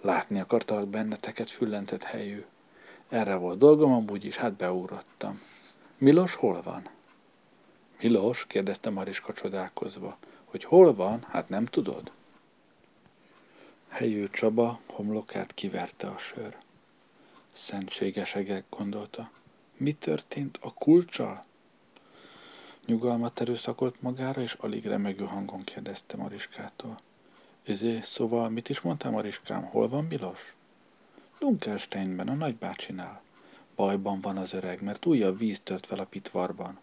Látni 0.00 0.40
akartalak 0.40 0.88
benneteket, 0.88 1.50
füllentett 1.50 2.02
Helyő. 2.02 2.46
Erre 3.14 3.36
volt 3.36 3.58
dolgom, 3.58 3.92
amúgy 3.92 4.24
is, 4.24 4.36
hát 4.36 4.52
beugrottam. 4.52 5.40
Milos 5.98 6.34
hol 6.34 6.62
van? 6.62 6.88
Milos? 8.00 8.46
kérdezte 8.46 8.90
Mariska 8.90 9.32
csodálkozva. 9.32 10.18
Hogy 10.44 10.64
hol 10.64 10.94
van? 10.94 11.26
Hát 11.28 11.48
nem 11.48 11.64
tudod? 11.64 12.10
Helyő 13.88 14.28
Csaba 14.28 14.80
homlokát 14.86 15.54
kiverte 15.54 16.06
a 16.06 16.18
sör. 16.18 16.56
Szentséges 17.52 18.34
egek, 18.34 18.64
gondolta. 18.70 19.30
Mi 19.76 19.92
történt 19.92 20.58
a 20.60 20.72
kulcsal? 20.74 21.44
Nyugalmat 22.86 23.40
erőszakolt 23.40 24.02
magára, 24.02 24.42
és 24.42 24.52
alig 24.52 24.86
remegő 24.86 25.24
hangon 25.24 25.64
kérdezte 25.64 26.16
Mariskától. 26.16 27.00
Izé, 27.64 28.00
szóval 28.00 28.48
mit 28.48 28.68
is 28.68 28.80
mondtál, 28.80 29.10
Mariskám, 29.10 29.64
hol 29.64 29.88
van 29.88 30.04
Milos? 30.04 30.54
Dunkelsteinben, 31.38 32.28
a 32.28 32.34
nagybácsinál. 32.34 33.22
Bajban 33.76 34.20
van 34.20 34.36
az 34.36 34.52
öreg, 34.52 34.82
mert 34.82 35.06
újabb 35.06 35.38
víz 35.38 35.60
tört 35.64 35.86
fel 35.86 35.98
a 35.98 36.04
pitvarban. 36.04 36.78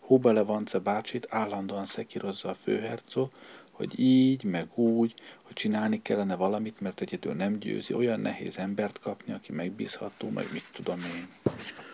Hubele 0.00 0.42
Vance 0.42 0.78
bácsit 0.78 1.26
állandóan 1.30 1.84
szekírozza 1.84 2.48
a 2.48 2.54
főhercog, 2.54 3.30
hogy 3.70 4.00
így, 4.00 4.44
meg 4.44 4.78
úgy, 4.78 5.14
hogy 5.42 5.54
csinálni 5.54 6.02
kellene 6.02 6.36
valamit, 6.36 6.80
mert 6.80 7.00
egyedül 7.00 7.34
nem 7.34 7.58
győzi, 7.58 7.94
olyan 7.94 8.20
nehéz 8.20 8.58
embert 8.58 8.98
kapni, 8.98 9.32
aki 9.32 9.52
megbízható, 9.52 10.28
meg 10.28 10.44
mit 10.52 10.64
tudom 10.72 10.98
én. 11.00 11.52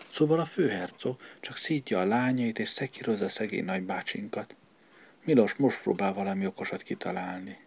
Szóval 0.09 0.39
a 0.39 0.45
főhercog 0.45 1.19
csak 1.39 1.55
szítja 1.55 1.99
a 1.99 2.05
lányait 2.05 2.59
és 2.59 2.69
szekírozza 2.69 3.25
a 3.25 3.29
szegény 3.29 3.65
nagybácsinkat. 3.65 4.55
Milos 5.23 5.53
most 5.53 5.81
próbál 5.81 6.13
valami 6.13 6.45
okosat 6.45 6.81
kitalálni. 6.81 7.57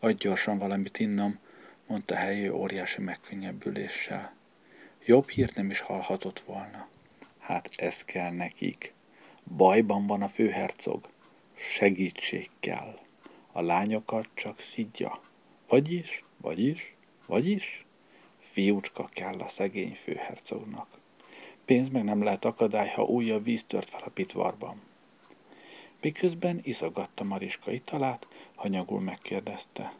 Adj 0.00 0.16
gyorsan 0.16 0.58
valamit 0.58 0.98
innom, 0.98 1.38
mondta 1.86 2.14
helyő 2.14 2.52
óriási 2.52 3.00
megkönnyebbüléssel. 3.00 4.34
Jobb 5.04 5.28
hírt 5.28 5.54
nem 5.54 5.70
is 5.70 5.80
hallhatott 5.80 6.40
volna. 6.40 6.88
Hát 7.38 7.70
ez 7.76 8.04
kell 8.04 8.30
nekik. 8.30 8.94
Bajban 9.56 10.06
van 10.06 10.22
a 10.22 10.28
főhercog. 10.28 11.08
Segítség 11.54 12.50
kell. 12.60 12.98
A 13.52 13.60
lányokat 13.62 14.28
csak 14.34 14.58
szidja. 14.58 15.20
Vagyis, 15.68 16.24
vagyis, 16.36 16.94
vagyis, 17.26 17.86
fiúcska 18.38 19.08
kell 19.12 19.38
a 19.38 19.48
szegény 19.48 19.94
főhercognak. 19.94 20.86
Pénz 21.64 21.88
meg 21.88 22.04
nem 22.04 22.22
lehet 22.22 22.44
akadály, 22.44 22.88
ha 22.88 23.02
újabb 23.02 23.44
víz 23.44 23.64
tört 23.64 23.90
fel 23.90 24.02
a 24.04 24.10
pitvarban. 24.10 24.80
Miközben 26.00 26.60
iszogatta 26.62 27.24
Mariska 27.24 27.70
italát, 27.70 28.26
hanyagul 28.54 29.00
megkérdezte. 29.00 29.92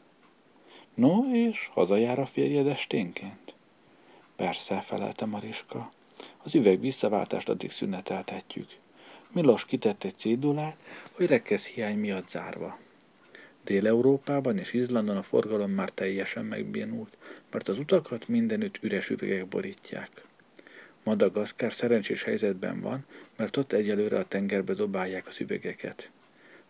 No, 0.95 1.32
és 1.32 1.68
hazajár 1.72 2.18
a 2.18 2.26
férjed 2.26 2.66
esténként? 2.66 3.55
Persze, 4.36 4.80
felelte 4.80 5.24
Mariska. 5.24 5.90
Az 6.43 6.55
üveg 6.55 6.80
visszaváltást 6.80 7.49
addig 7.49 7.70
szüneteltetjük. 7.70 8.68
Milos 9.30 9.64
kitett 9.64 10.05
egy 10.05 10.18
cédulát, 10.18 10.76
hogy 11.12 11.26
rekesz 11.26 11.66
hiány 11.66 11.99
miatt 11.99 12.28
zárva. 12.28 12.78
Dél-Európában 13.64 14.59
és 14.59 14.72
Izlandon 14.72 15.16
a 15.16 15.22
forgalom 15.22 15.70
már 15.70 15.90
teljesen 15.90 16.45
megbénult, 16.45 17.16
mert 17.51 17.68
az 17.68 17.78
utakat 17.78 18.28
mindenütt 18.28 18.78
üres 18.82 19.11
üvegek 19.11 19.47
borítják. 19.47 20.24
Madagaszkár 21.05 21.72
szerencsés 21.72 22.22
helyzetben 22.22 22.80
van, 22.80 23.05
mert 23.36 23.57
ott 23.57 23.72
egyelőre 23.72 24.18
a 24.18 24.24
tengerbe 24.24 24.72
dobálják 24.72 25.26
az 25.26 25.40
üvegeket. 25.40 26.11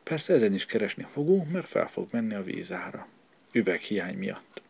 Persze 0.03 0.35
ezen 0.35 0.55
is 0.55 0.67
keresni 0.67 1.07
fogunk, 1.13 1.51
mert 1.51 1.69
fel 1.69 1.89
fog 1.89 2.09
menni 2.11 2.35
a 2.35 2.43
vízára. 2.43 3.07
Üveghiány 3.53 4.17
miatt. 4.17 4.63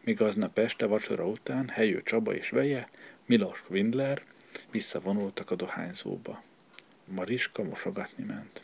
Míg 0.00 0.20
aznap 0.20 0.58
este 0.58 0.86
vacsora 0.86 1.26
után 1.26 1.68
Helyő 1.68 2.02
Csaba 2.02 2.34
és 2.34 2.50
veje, 2.50 2.88
Milos 3.26 3.64
Windler 3.68 4.22
visszavonultak 4.70 5.50
a 5.50 5.54
dohányzóba. 5.54 6.42
Mariska 7.04 7.62
mosogatni 7.62 8.24
ment. 8.24 8.62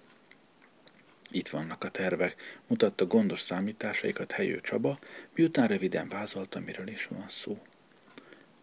Itt 1.31 1.49
vannak 1.49 1.85
a 1.85 1.91
tervek, 1.91 2.61
mutatta 2.67 3.07
gondos 3.07 3.41
számításaikat 3.41 4.33
Helyő 4.33 4.61
Csaba, 4.61 4.99
miután 5.35 5.69
röviden 5.69 6.09
vázolta, 6.09 6.61
miről 6.61 6.89
is 6.89 7.07
van 7.07 7.29
szó. 7.29 7.63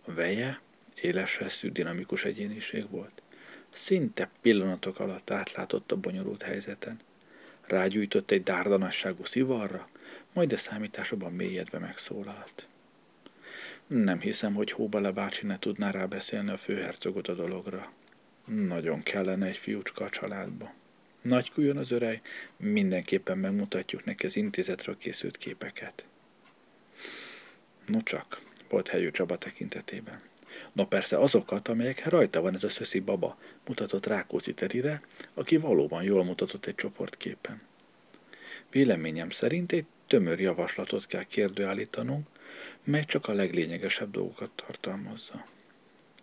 A 0.05 0.13
veje 0.13 0.61
éles 1.01 1.37
eszű, 1.37 1.69
dinamikus 1.69 2.25
egyéniség 2.25 2.89
volt. 2.89 3.21
Szinte 3.69 4.29
pillanatok 4.41 4.99
alatt 4.99 5.29
átlátott 5.29 5.91
a 5.91 5.97
bonyolult 5.97 6.41
helyzeten. 6.41 6.99
Rágyújtott 7.67 8.31
egy 8.31 8.43
dárdanasságú 8.43 9.25
szivarra, 9.25 9.89
majd 10.33 10.53
a 10.53 10.57
számításokban 10.57 11.33
mélyedve 11.33 11.79
megszólalt. 11.79 12.67
Nem 13.87 14.19
hiszem, 14.19 14.53
hogy 14.53 14.71
Hóbale 14.71 15.11
bácsi 15.11 15.45
ne 15.45 15.59
tudná 15.59 15.91
rábeszélni 15.91 16.49
a 16.49 16.57
főhercogot 16.57 17.27
a 17.27 17.33
dologra. 17.33 17.91
Nagyon 18.45 19.03
kellene 19.03 19.45
egy 19.45 19.57
fiúcska 19.57 20.03
a 20.03 20.09
családba. 20.09 20.73
Kújon 21.53 21.77
az 21.77 21.91
örej, 21.91 22.21
mindenképpen 22.57 23.37
megmutatjuk 23.37 24.03
neki 24.03 24.25
az 24.25 24.35
intézetről 24.35 24.97
készült 24.97 25.37
képeket. 25.37 26.05
No 27.85 28.01
csak, 28.01 28.41
volt 28.69 28.87
helyű 28.87 29.11
Csaba 29.11 29.37
tekintetében. 29.37 30.21
No 30.71 30.85
persze 30.85 31.17
azokat, 31.17 31.67
amelyek 31.67 32.05
rajta 32.05 32.41
van 32.41 32.53
ez 32.53 32.63
a 32.63 32.69
szöszi 32.69 32.99
baba, 32.99 33.37
mutatott 33.65 34.05
Rákóczi 34.05 34.53
Terire, 34.53 35.01
aki 35.33 35.57
valóban 35.57 36.03
jól 36.03 36.23
mutatott 36.23 36.65
egy 36.65 36.75
csoportképen. 36.75 37.61
Véleményem 38.71 39.29
szerint 39.29 39.71
egy 39.71 39.85
tömör 40.07 40.39
javaslatot 40.39 41.05
kell 41.05 41.23
kérdőállítanunk, 41.23 42.27
mely 42.83 43.03
csak 43.05 43.27
a 43.27 43.33
leglényegesebb 43.33 44.11
dolgokat 44.11 44.49
tartalmazza. 44.55 45.45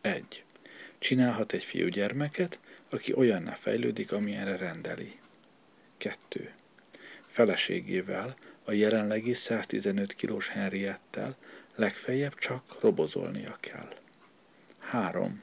1. 0.01 0.45
Csinálhat 0.99 1.53
egy 1.53 1.65
fiúgyermeket, 1.65 2.61
aki 2.89 3.15
olyanná 3.15 3.55
fejlődik, 3.55 4.13
amilyenre 4.13 4.57
rendeli. 4.57 5.19
2. 5.97 6.53
Feleségével, 7.27 8.37
a 8.65 8.73
jelenlegi 8.73 9.33
115 9.33 10.13
kilós 10.13 10.49
Henriettel 10.49 11.37
legfeljebb 11.75 12.35
csak 12.35 12.81
robozolnia 12.81 13.57
kell. 13.61 13.89
3. 14.93 15.43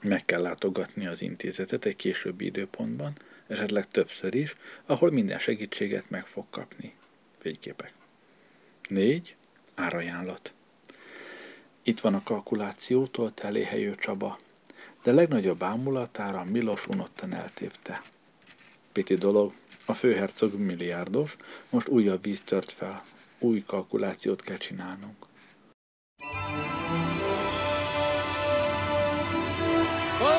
Meg 0.00 0.24
kell 0.24 0.42
látogatni 0.42 1.06
az 1.06 1.22
intézetet 1.22 1.84
egy 1.84 1.96
későbbi 1.96 2.44
időpontban, 2.44 3.12
esetleg 3.46 3.88
többször 3.88 4.34
is, 4.34 4.54
ahol 4.86 5.10
minden 5.10 5.38
segítséget 5.38 6.10
meg 6.10 6.26
fog 6.26 6.44
kapni. 6.50 6.94
Fényképek. 7.38 7.92
4. 8.88 9.36
Árajánlat. 9.74 10.52
Itt 11.82 12.00
van 12.00 12.14
a 12.14 12.22
kalkulációtól 12.22 13.34
teléhelyő 13.34 13.94
Csaba, 13.94 14.38
de 15.02 15.12
legnagyobb 15.12 15.62
ámulatára 15.62 16.44
Milos 16.44 16.86
unottan 16.86 17.32
eltépte. 17.32 18.02
Piti 18.92 19.14
dolog, 19.14 19.52
a 19.86 19.94
főhercog 19.94 20.54
milliárdos, 20.54 21.36
most 21.70 21.88
újabb 21.88 22.22
víz 22.22 22.40
tört 22.40 22.72
fel. 22.72 23.04
Új 23.38 23.62
kalkulációt 23.66 24.42
kell 24.42 24.56
csinálnunk. 24.56 25.28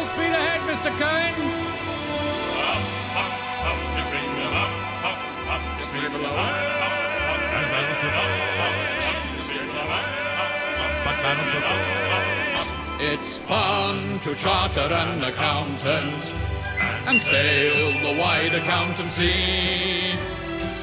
Full 0.02 0.08
speed 0.08 0.34
ahead, 0.34 0.62
Mr. 0.62 0.90
Cohen. 0.98 1.36
It's 13.00 13.38
fun 13.38 14.20
to 14.22 14.34
charter 14.34 14.82
an 14.82 15.24
accountant 15.24 16.34
and 17.06 17.18
sail 17.18 17.92
the 18.02 18.20
wide 18.20 18.56
accountancy 18.56 20.18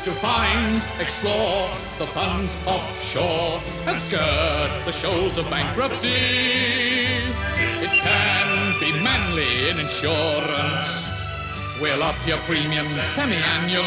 to 0.04 0.12
find, 0.12 0.86
explore 1.00 1.68
the 1.98 2.06
funds 2.06 2.56
offshore 2.68 3.60
and 3.86 3.98
skirt 3.98 4.80
the 4.84 4.92
shoals 4.92 5.38
of 5.38 5.50
bankruptcy. 5.50 6.14
It 7.82 7.90
can 7.90 8.37
be 8.92 9.00
manly 9.00 9.68
in 9.68 9.78
insurance. 9.78 11.10
We'll 11.80 12.02
up 12.02 12.16
your 12.26 12.38
premium 12.48 12.88
semi-annually. 12.88 13.84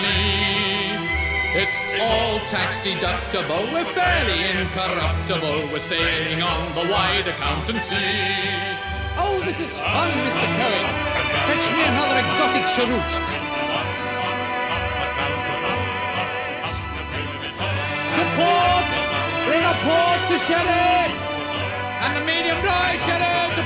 It's 1.57 1.81
all 1.99 2.39
tax 2.45 2.79
deductible. 2.79 3.73
We're 3.73 3.91
fairly 3.97 4.39
incorruptible. 4.53 5.71
We're 5.71 5.79
sailing 5.79 6.41
on 6.43 6.75
the 6.75 6.85
wide 6.91 7.27
accountancy. 7.27 7.95
Oh, 9.17 9.41
this 9.43 9.59
is 9.59 9.77
fun, 9.77 10.11
Mr. 10.25 10.47
Cohen. 10.57 10.85
Fetch 11.49 11.67
me 11.73 11.81
another 11.91 12.17
exotic 12.21 12.65
cheroot. 12.73 13.11
To 18.15 18.23
port! 18.37 18.89
Bring 19.47 19.63
a 19.65 19.75
port 19.81 20.21
to 20.29 20.37
sherry! 20.45 21.09
And 22.03 22.11
the 22.17 22.23
medium 22.25 22.61
dry 22.61 22.95
sherry 23.05 23.41
to 23.55 23.63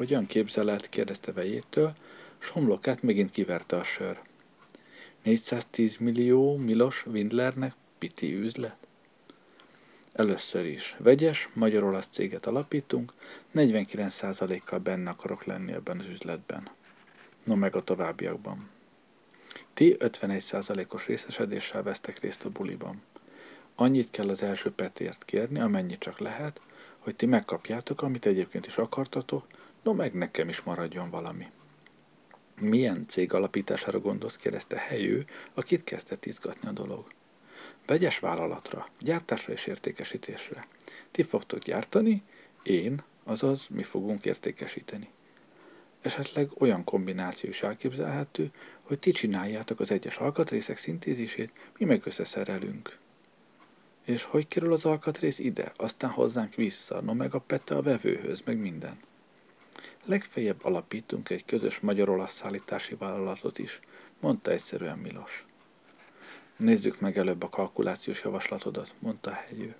Hogyan 0.00 0.26
képzeled? 0.26 0.88
kérdezte 0.88 1.32
vejétől, 1.32 1.92
s 2.38 2.48
homlokát 2.48 3.02
megint 3.02 3.30
kiverte 3.30 3.76
a 3.76 3.84
sör. 3.84 4.20
410 5.22 5.96
millió 5.96 6.56
Milos 6.56 7.06
Windlernek 7.06 7.74
piti 7.98 8.34
üzlet? 8.34 8.76
Először 10.12 10.64
is. 10.64 10.96
Vegyes, 10.98 11.48
magyar-olasz 11.52 12.08
céget 12.10 12.46
alapítunk, 12.46 13.12
49%-kal 13.54 14.78
benne 14.78 15.10
akarok 15.10 15.44
lenni 15.44 15.72
ebben 15.72 15.98
az 15.98 16.06
üzletben. 16.06 16.70
No 17.44 17.54
meg 17.54 17.76
a 17.76 17.84
továbbiakban. 17.84 18.68
Ti 19.74 19.96
51%-os 19.98 21.06
részesedéssel 21.06 21.82
vesztek 21.82 22.20
részt 22.20 22.44
a 22.44 22.50
buliban. 22.50 23.02
Annyit 23.74 24.10
kell 24.10 24.28
az 24.28 24.42
első 24.42 24.70
petért 24.70 25.24
kérni, 25.24 25.60
amennyit 25.60 25.98
csak 25.98 26.18
lehet, 26.18 26.60
hogy 26.98 27.16
ti 27.16 27.26
megkapjátok, 27.26 28.02
amit 28.02 28.26
egyébként 28.26 28.66
is 28.66 28.78
akartatok, 28.78 29.46
no 29.82 29.92
meg 29.92 30.14
nekem 30.14 30.48
is 30.48 30.62
maradjon 30.62 31.10
valami. 31.10 31.46
Milyen 32.60 33.04
cég 33.08 33.32
alapítására 33.32 34.00
gondolsz, 34.00 34.36
kérdezte 34.36 34.76
helyő, 34.76 35.26
akit 35.54 35.84
kezdett 35.84 36.26
izgatni 36.26 36.68
a 36.68 36.72
dolog. 36.72 37.06
Vegyes 37.86 38.18
vállalatra, 38.18 38.88
gyártásra 38.98 39.52
és 39.52 39.66
értékesítésre. 39.66 40.66
Ti 41.10 41.22
fogtok 41.22 41.58
gyártani, 41.58 42.22
én, 42.62 43.02
azaz 43.24 43.66
mi 43.68 43.82
fogunk 43.82 44.24
értékesíteni. 44.24 45.08
Esetleg 46.00 46.50
olyan 46.58 46.84
kombináció 46.84 47.50
is 47.50 47.62
elképzelhető, 47.62 48.50
hogy 48.80 48.98
ti 48.98 49.10
csináljátok 49.10 49.80
az 49.80 49.90
egyes 49.90 50.16
alkatrészek 50.16 50.76
szintézisét, 50.76 51.52
mi 51.78 51.84
meg 51.84 52.02
összeszerelünk. 52.04 52.98
És 54.04 54.22
hogy 54.22 54.46
kerül 54.46 54.72
az 54.72 54.84
alkatrész 54.84 55.38
ide, 55.38 55.72
aztán 55.76 56.10
hozzánk 56.10 56.54
vissza, 56.54 57.00
no 57.00 57.14
meg 57.14 57.34
a 57.34 57.38
pete 57.38 57.74
a 57.76 57.82
vevőhöz, 57.82 58.42
meg 58.44 58.58
minden. 58.58 58.98
Legfeljebb 60.04 60.64
alapítunk 60.64 61.30
egy 61.30 61.44
közös 61.44 61.80
magyar-olasz 61.80 62.32
szállítási 62.32 62.94
vállalatot 62.94 63.58
is, 63.58 63.80
mondta 64.20 64.50
egyszerűen 64.50 64.98
Milos. 64.98 65.46
Nézzük 66.56 67.00
meg 67.00 67.18
előbb 67.18 67.42
a 67.42 67.48
kalkulációs 67.48 68.22
javaslatodat, 68.24 68.94
mondta 68.98 69.30
Hegyő. 69.30 69.76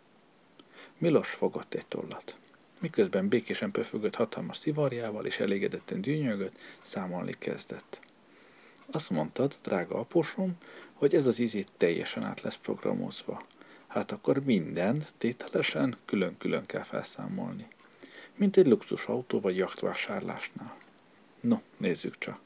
Milos 0.99 1.31
fogott 1.31 1.75
egy 1.75 1.87
tollat. 1.87 2.37
Miközben 2.81 3.29
békésen 3.29 3.71
pöfögött 3.71 4.15
hatalmas 4.15 4.57
szivarjával 4.57 5.27
és 5.27 5.39
elégedetten 5.39 6.01
dűnyögött, 6.01 6.59
számolni 6.83 7.33
kezdett. 7.39 8.01
Azt 8.91 9.11
mondtad, 9.11 9.59
drága 9.63 9.99
apósom, 9.99 10.57
hogy 10.93 11.15
ez 11.15 11.27
az 11.27 11.39
izét 11.39 11.69
teljesen 11.77 12.25
át 12.25 12.41
lesz 12.41 12.57
programozva. 12.57 13.43
Hát 13.87 14.13
akkor 14.13 14.45
minden 14.45 15.07
tételesen 15.19 15.97
külön-külön 16.05 16.67
kell 16.67 16.83
felszámolni. 16.83 17.67
Mint 18.41 18.57
egy 18.57 18.67
luxusautó 18.67 19.41
vagy 19.41 19.57
jachtvásárlásnál. 19.57 20.75
No, 21.41 21.61
nézzük 21.77 22.19
csak. 22.19 22.41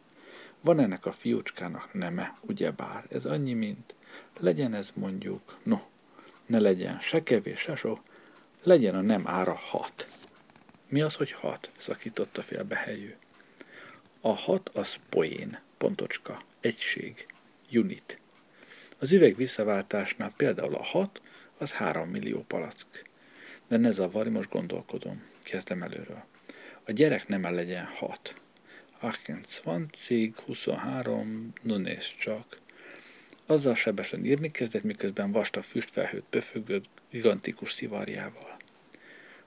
Van 0.61 0.78
ennek 0.78 1.07
a 1.07 1.12
fiúcskának 1.12 1.92
neme, 1.92 2.34
ugyebár, 2.40 3.05
ez 3.11 3.24
annyi, 3.26 3.53
mint 3.53 3.95
legyen 4.38 4.74
ez 4.74 4.90
mondjuk, 4.95 5.59
no, 5.62 5.80
ne 6.47 6.59
legyen 6.59 7.01
se 7.01 7.22
kevés, 7.22 7.61
se 7.61 7.76
sok, 7.76 8.01
legyen 8.62 8.95
a 8.95 9.01
nem 9.01 9.28
ára 9.28 9.55
hat. 9.55 10.09
Mi 10.88 11.01
az, 11.01 11.14
hogy 11.14 11.32
hat? 11.32 11.70
szakította 11.78 12.42
félbe 12.42 12.76
helyű. 12.76 13.14
A 14.20 14.32
hat 14.32 14.68
az 14.68 14.97
poén, 15.09 15.59
pontocska, 15.78 16.42
egység, 16.61 17.26
unit. 17.72 18.18
Az 18.99 19.12
üveg 19.12 19.36
visszaváltásnál 19.36 20.32
például 20.36 20.74
a 20.74 20.84
hat, 20.84 21.20
az 21.59 21.72
három 21.72 22.09
millió 22.09 22.45
palack. 22.47 23.05
De 23.68 23.76
ne 23.76 23.90
zavarj, 23.90 24.28
most 24.28 24.51
gondolkodom. 24.51 25.32
Kezdem 25.45 25.82
előről. 25.82 26.24
A 26.84 26.92
gyerek 26.92 27.28
nem 27.28 27.42
legyen 27.42 27.84
hat. 27.84 28.34
28, 29.01 30.09
23, 30.47 31.53
no 31.62 31.76
nézd 31.76 32.14
csak. 32.18 32.59
Azzal 33.47 33.74
sebesen 33.74 34.24
írni 34.24 34.51
kezdett, 34.51 34.82
miközben 34.82 35.32
vastag 35.32 35.62
füstfelhőt 35.62 36.24
pöfögött 36.30 36.88
gigantikus 37.11 37.72
szivarjával. 37.72 38.57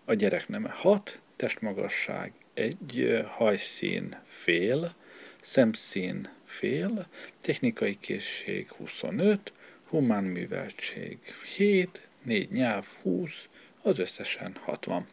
A 0.06 0.14
gyerek 0.14 0.48
neme 0.48 0.70
6, 0.70 1.22
testmagasság 1.36 2.34
egy 2.54 3.24
hajszín 3.28 4.20
fél, 4.26 4.96
szemszín 5.42 6.30
fél, 6.46 7.08
technikai 7.42 7.98
készség 8.00 8.72
25, 8.72 9.54
humán 9.88 10.24
műveltség 10.24 11.18
7, 11.56 12.08
4 12.24 12.52
nyelv 12.52 12.86
20, 13.02 13.48
az 13.82 14.00
összesen 14.00 14.56
60. 14.64 15.08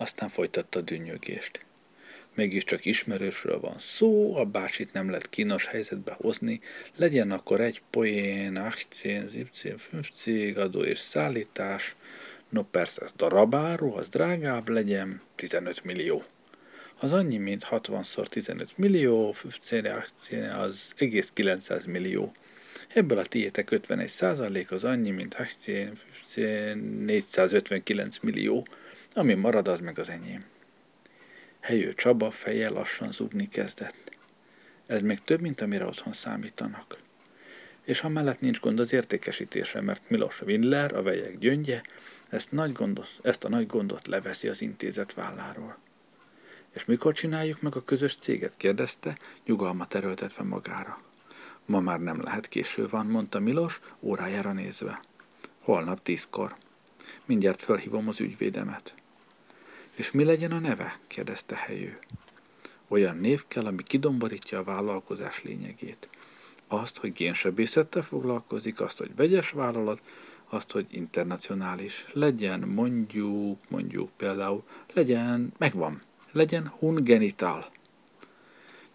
Aztán 0.00 0.28
folytatta 0.28 0.78
a 0.78 0.82
dünnyögést. 0.82 1.64
Mégiscsak 2.34 2.84
ismerősről 2.84 3.60
van 3.60 3.78
szó, 3.78 4.36
a 4.36 4.44
bácsit 4.44 4.92
nem 4.92 5.10
lehet 5.10 5.28
kínos 5.28 5.66
helyzetbe 5.66 6.16
hozni, 6.20 6.60
legyen 6.96 7.30
akkor 7.30 7.60
egy 7.60 7.82
poén, 7.90 8.56
akcén, 8.56 9.26
zipcén, 9.26 9.76
fünfcég, 9.76 10.58
adó 10.58 10.82
és 10.82 10.98
szállítás, 10.98 11.96
no 12.48 12.62
persze 12.62 13.02
ez 13.02 13.12
darabáru, 13.12 13.92
az 13.94 14.08
drágább 14.08 14.68
legyen, 14.68 15.22
15 15.34 15.84
millió. 15.84 16.24
Az 17.00 17.12
annyi, 17.12 17.36
mint 17.36 17.66
60-szor 17.70 18.26
15 18.26 18.78
millió, 18.78 19.34
15 19.68 19.92
akcén 19.92 20.50
az 20.50 20.92
egész 20.98 21.30
900 21.30 21.84
millió. 21.84 22.32
Ebből 22.88 23.18
a 23.18 23.24
tiétek 23.24 23.70
51 23.70 24.08
százalék 24.08 24.70
az 24.70 24.84
annyi, 24.84 25.10
mint 25.10 25.34
akcén, 25.34 25.98
459 27.06 28.18
millió, 28.18 28.66
ami 29.14 29.34
marad, 29.34 29.68
az 29.68 29.80
meg 29.80 29.98
az 29.98 30.08
enyém. 30.08 30.44
Helyő 31.60 31.92
Csaba 31.92 32.30
feje 32.30 32.68
lassan 32.68 33.12
zúgni 33.12 33.48
kezdett. 33.48 34.16
Ez 34.86 35.02
még 35.02 35.18
több, 35.24 35.40
mint 35.40 35.60
amire 35.60 35.84
otthon 35.84 36.12
számítanak. 36.12 36.96
És 37.84 38.02
amellett 38.02 38.40
nincs 38.40 38.60
gond 38.60 38.80
az 38.80 38.92
értékesítésre, 38.92 39.80
mert 39.80 40.10
Milos 40.10 40.40
Windler, 40.40 40.94
a 40.94 41.02
vegyek 41.02 41.38
gyöngye, 41.38 41.82
ezt, 42.28 42.52
nagy 42.52 42.72
gondot, 42.72 43.18
ezt 43.22 43.44
a 43.44 43.48
nagy 43.48 43.66
gondot 43.66 44.06
leveszi 44.06 44.48
az 44.48 44.60
intézet 44.60 45.14
válláról. 45.14 45.78
És 46.74 46.84
mikor 46.84 47.14
csináljuk 47.14 47.60
meg 47.60 47.76
a 47.76 47.84
közös 47.84 48.16
céget? 48.16 48.56
kérdezte, 48.56 49.18
nyugalmat 49.46 49.94
erőltetve 49.94 50.42
magára. 50.42 51.02
Ma 51.66 51.80
már 51.80 52.00
nem 52.00 52.22
lehet, 52.22 52.48
késő 52.48 52.88
van, 52.88 53.06
mondta 53.06 53.40
Milos, 53.40 53.80
órájára 54.00 54.52
nézve. 54.52 55.00
Holnap 55.60 56.02
tízkor. 56.02 56.56
Mindjárt 57.24 57.62
felhívom 57.62 58.08
az 58.08 58.20
ügyvédemet. 58.20 58.94
És 60.00 60.10
mi 60.10 60.24
legyen 60.24 60.52
a 60.52 60.58
neve? 60.58 60.98
kérdezte 61.06 61.56
helyő. 61.56 61.98
Olyan 62.88 63.16
név 63.16 63.44
kell, 63.48 63.66
ami 63.66 63.82
kidomborítja 63.82 64.58
a 64.58 64.64
vállalkozás 64.64 65.42
lényegét. 65.42 66.08
Azt, 66.68 66.98
hogy 66.98 67.12
génsebészettel 67.12 68.02
foglalkozik, 68.02 68.80
azt, 68.80 68.98
hogy 68.98 69.16
vegyes 69.16 69.50
vállalat, 69.50 70.02
azt, 70.48 70.70
hogy 70.70 70.86
internacionális. 70.90 72.06
Legyen 72.12 72.60
mondjuk, 72.60 73.58
mondjuk 73.68 74.10
például, 74.16 74.62
legyen, 74.92 75.52
megvan, 75.58 76.02
legyen 76.32 76.68
hungenital. 76.68 77.66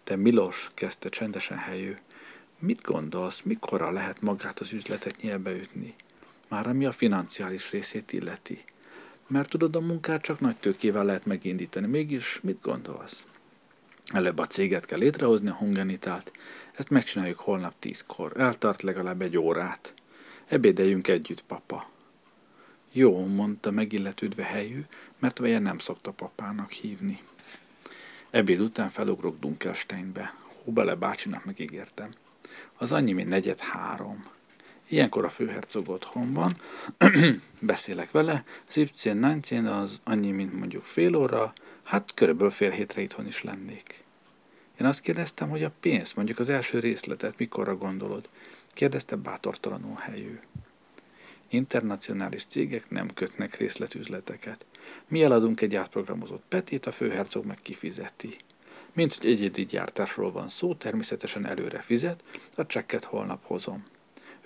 Te 0.04 0.16
Milos, 0.16 0.70
kezdte 0.74 1.08
csendesen 1.08 1.58
helyő. 1.58 2.00
Mit 2.58 2.82
gondolsz, 2.82 3.42
mikorra 3.42 3.90
lehet 3.90 4.20
magát 4.20 4.58
az 4.60 4.72
üzletet 4.72 5.22
nyelbe 5.22 5.52
ütni? 5.52 5.94
Már 6.48 6.66
ami 6.66 6.84
a 6.84 6.92
financiális 6.92 7.70
részét 7.70 8.12
illeti. 8.12 8.64
Mert 9.26 9.48
tudod, 9.48 9.76
a 9.76 9.80
munkát 9.80 10.22
csak 10.22 10.40
nagy 10.40 10.56
tőkével 10.56 11.04
lehet 11.04 11.26
megindítani. 11.26 11.86
Mégis 11.86 12.40
mit 12.42 12.60
gondolsz? 12.60 13.26
Előbb 14.12 14.38
a 14.38 14.46
céget 14.46 14.84
kell 14.84 14.98
létrehozni, 14.98 15.48
a 15.48 15.54
Hungenitált. 15.54 16.32
Ezt 16.76 16.90
megcsináljuk 16.90 17.38
holnap 17.38 17.74
tízkor. 17.78 18.40
Eltart 18.40 18.82
legalább 18.82 19.22
egy 19.22 19.38
órát. 19.38 19.94
Ebédeljünk 20.46 21.08
együtt, 21.08 21.42
papa. 21.42 21.90
Jó, 22.92 23.26
mondta 23.26 23.70
megilletődve 23.70 24.42
helyű, 24.42 24.84
mert 25.18 25.38
veje 25.38 25.58
nem 25.58 25.78
szokta 25.78 26.10
papának 26.10 26.70
hívni. 26.70 27.22
Ebéd 28.30 28.60
után 28.60 28.88
felugrok 28.88 29.38
Dunkelsteinbe. 29.40 30.34
Hóbele 30.64 30.94
bácsinak 30.94 31.44
megígértem. 31.44 32.10
Az 32.76 32.92
annyi, 32.92 33.12
mint 33.12 33.28
negyed 33.28 33.58
három. 33.58 34.24
Ilyenkor 34.88 35.24
a 35.24 35.28
főhercog 35.28 35.88
otthon 35.88 36.32
van, 36.32 36.56
beszélek 37.58 38.10
vele, 38.10 38.44
17 38.72 39.50
az 39.50 40.00
annyi, 40.04 40.30
mint 40.30 40.58
mondjuk 40.58 40.84
fél 40.84 41.16
óra, 41.16 41.52
hát 41.84 42.14
körülbelül 42.14 42.50
fél 42.50 42.70
hétre 42.70 43.00
itthon 43.00 43.26
is 43.26 43.42
lennék. 43.42 44.04
Én 44.80 44.86
azt 44.86 45.00
kérdeztem, 45.00 45.48
hogy 45.48 45.62
a 45.62 45.72
pénz, 45.80 46.12
mondjuk 46.12 46.38
az 46.38 46.48
első 46.48 46.78
részletet 46.78 47.38
mikorra 47.38 47.76
gondolod? 47.76 48.28
Kérdezte 48.68 49.16
bátortalanul 49.16 49.96
helyű. 49.96 50.40
Internacionális 51.48 52.44
cégek 52.44 52.90
nem 52.90 53.12
kötnek 53.14 53.56
részletüzleteket. 53.56 54.66
Mi 55.08 55.22
eladunk 55.22 55.60
egy 55.60 55.74
átprogramozott 55.74 56.42
petét, 56.48 56.86
a 56.86 56.90
főhercog 56.90 57.44
meg 57.44 57.58
kifizeti. 57.62 58.36
Mint 58.92 59.14
hogy 59.14 59.30
egyedi 59.30 59.64
gyártásról 59.64 60.32
van 60.32 60.48
szó, 60.48 60.74
természetesen 60.74 61.46
előre 61.46 61.80
fizet, 61.80 62.22
a 62.56 62.66
csekket 62.66 63.04
holnap 63.04 63.44
hozom. 63.44 63.84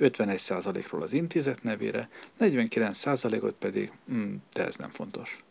51%-ról 0.01 1.03
az 1.03 1.13
intézet 1.13 1.63
nevére, 1.63 2.09
49%-ot 2.41 3.55
pedig, 3.55 3.93
mm, 4.13 4.35
de 4.53 4.65
ez 4.65 4.77
nem 4.77 4.91
fontos. 4.91 5.43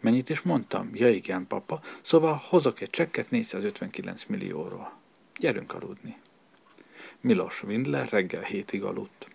Mennyit 0.00 0.28
is 0.28 0.40
mondtam? 0.40 0.90
Ja 0.94 1.10
igen, 1.10 1.46
papa, 1.46 1.80
szóval 2.02 2.40
hozok 2.48 2.80
egy 2.80 2.90
csekket 2.90 3.30
459 3.30 4.24
millióról. 4.24 4.92
Gyerünk 5.38 5.74
aludni. 5.74 6.16
Milos 7.20 7.62
Windler 7.62 8.08
reggel 8.08 8.42
hétig 8.42 8.82
aludt. 8.82 9.28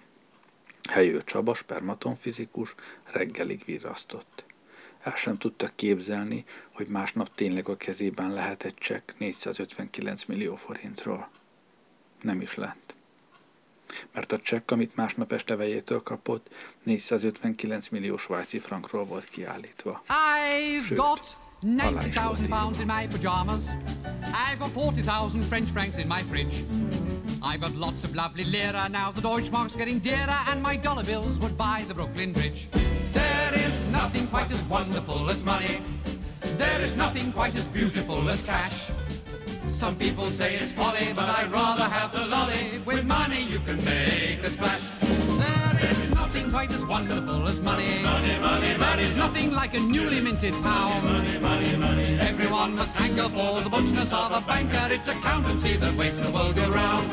Helyő 0.90 1.22
Csaba, 1.22 1.56
spermatonfizikus, 1.56 2.76
reggelig 3.04 3.66
virrasztott. 3.66 4.46
El 5.04 5.16
sem 5.16 5.38
tudta 5.38 5.70
képzelni, 5.76 6.46
hogy 6.74 6.88
másnap 6.88 7.36
tényleg 7.36 7.70
a 7.70 7.78
kezében 7.78 8.34
lehet 8.34 8.64
egy 8.64 8.76
csekk 8.76 9.12
459 9.18 10.26
millió 10.26 10.56
forintról. 10.56 11.30
Nem 12.22 12.42
is 12.42 12.56
lett. 12.56 12.96
Mert 14.14 14.32
a 14.32 14.38
csekk, 14.38 14.72
amit 14.72 14.96
másnap 14.96 15.32
este 15.32 15.56
vejétől 15.56 16.04
kapott, 16.04 16.48
459 16.86 17.88
millió 17.88 18.18
svájci 18.18 18.60
frankról 18.60 19.06
volt 19.06 19.30
kiállítva. 19.30 20.04
I've 20.08 20.86
Shoot. 20.86 20.98
got 20.98 21.38
Allee, 21.62 21.76
90,000 21.76 22.36
Shorty. 22.36 22.48
pounds 22.48 22.80
in 22.80 22.88
my 22.88 23.08
pajamas. 23.08 23.70
I've 24.50 24.60
got 24.60 24.70
40,000 24.70 25.44
French 25.44 25.70
francs 25.70 25.98
in 25.98 26.08
my 26.08 26.22
fridge. 26.30 26.56
I've 27.42 27.60
got 27.60 27.76
lots 27.76 28.04
of 28.04 28.14
lovely 28.16 28.44
lira 28.44 28.88
now. 28.90 29.12
The 29.12 29.22
Deutschmark's 29.22 29.76
getting 29.76 30.00
dearer, 30.02 30.40
and 30.50 30.62
my 30.62 30.78
dollar 30.78 31.04
bills 31.04 31.38
would 31.40 31.56
buy 31.58 31.84
the 31.88 31.94
Brooklyn 31.94 32.32
Bridge. 32.34 32.68
There 33.14 33.54
is 33.68 33.86
nothing 33.92 34.28
quite 34.28 34.52
as 34.54 34.64
wonderful 34.70 35.30
as 35.30 35.44
money. 35.44 35.82
There 36.58 36.82
is 36.84 36.96
nothing 36.96 37.32
quite 37.34 37.56
as 37.58 37.68
beautiful 37.68 38.30
as 38.30 38.46
cash. 38.46 38.92
Some 39.74 39.96
people 39.96 40.26
say 40.26 40.56
it's 40.56 40.72
folly, 40.72 41.14
but 41.16 41.26
I'd 41.26 41.52
rather 41.52 41.86
have 41.86 42.12
the 42.12 42.28
lolly. 42.28 42.80
With 42.86 43.06
money 43.06 43.42
you 43.42 43.58
can 43.60 43.78
make 43.84 44.40
a 44.44 44.50
splash. 44.50 44.92
There 45.02 45.90
is 45.90 46.14
nothing 46.14 46.52
quite 46.52 46.72
as 46.72 46.86
wonderful 46.86 47.48
as 47.48 47.60
money. 47.60 48.00
Money, 48.04 48.38
money, 48.40 48.78
money. 48.78 48.78
There 48.78 49.00
is 49.00 49.16
nothing 49.16 49.52
like 49.52 49.74
a 49.74 49.80
newly 49.80 50.22
minted 50.22 50.54
pound. 50.62 51.04
Money, 51.04 51.40
money, 51.40 51.76
money. 51.78 52.06
Everyone 52.20 52.76
must 52.76 52.96
hanker 52.96 53.28
for 53.30 53.62
the 53.62 53.70
butchness 53.70 54.14
of 54.14 54.32
a 54.32 54.46
banker. 54.46 54.94
It's 54.94 55.08
accountancy 55.08 55.76
that 55.78 55.96
makes 55.96 56.20
the 56.20 56.32
world 56.32 56.56
go 56.56 56.70
round. 56.70 57.04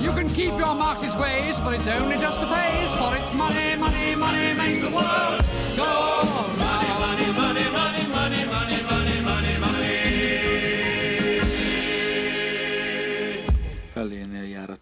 You 0.00 0.12
can 0.12 0.28
keep 0.28 0.52
your 0.52 0.76
Marxist 0.76 1.18
ways, 1.18 1.58
but 1.58 1.74
it's 1.74 1.88
only 1.88 2.18
just 2.18 2.40
a 2.40 2.46
phase. 2.46 2.94
For 2.94 3.16
it's 3.16 3.34
money, 3.34 3.74
money, 3.74 4.14
money 4.14 4.54
makes 4.54 4.78
the 4.78 4.90
world 4.90 5.42
go 5.76 6.22
round. 6.56 6.89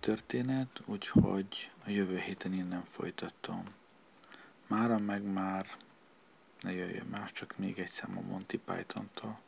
Történet, 0.09 0.83
úgyhogy 0.85 1.71
a 1.87 1.91
jövő 1.91 2.19
héten 2.19 2.53
innen 2.53 2.85
folytatom. 2.85 3.63
Mára 4.67 4.99
meg 4.99 5.23
már 5.23 5.67
ne 6.61 6.73
jöjjön 6.73 7.07
más, 7.07 7.33
csak 7.33 7.55
még 7.57 7.79
egy 7.79 7.89
szám 7.89 8.19
a 8.19 8.21
Monty 8.21 8.59
Python-tól. 8.65 9.39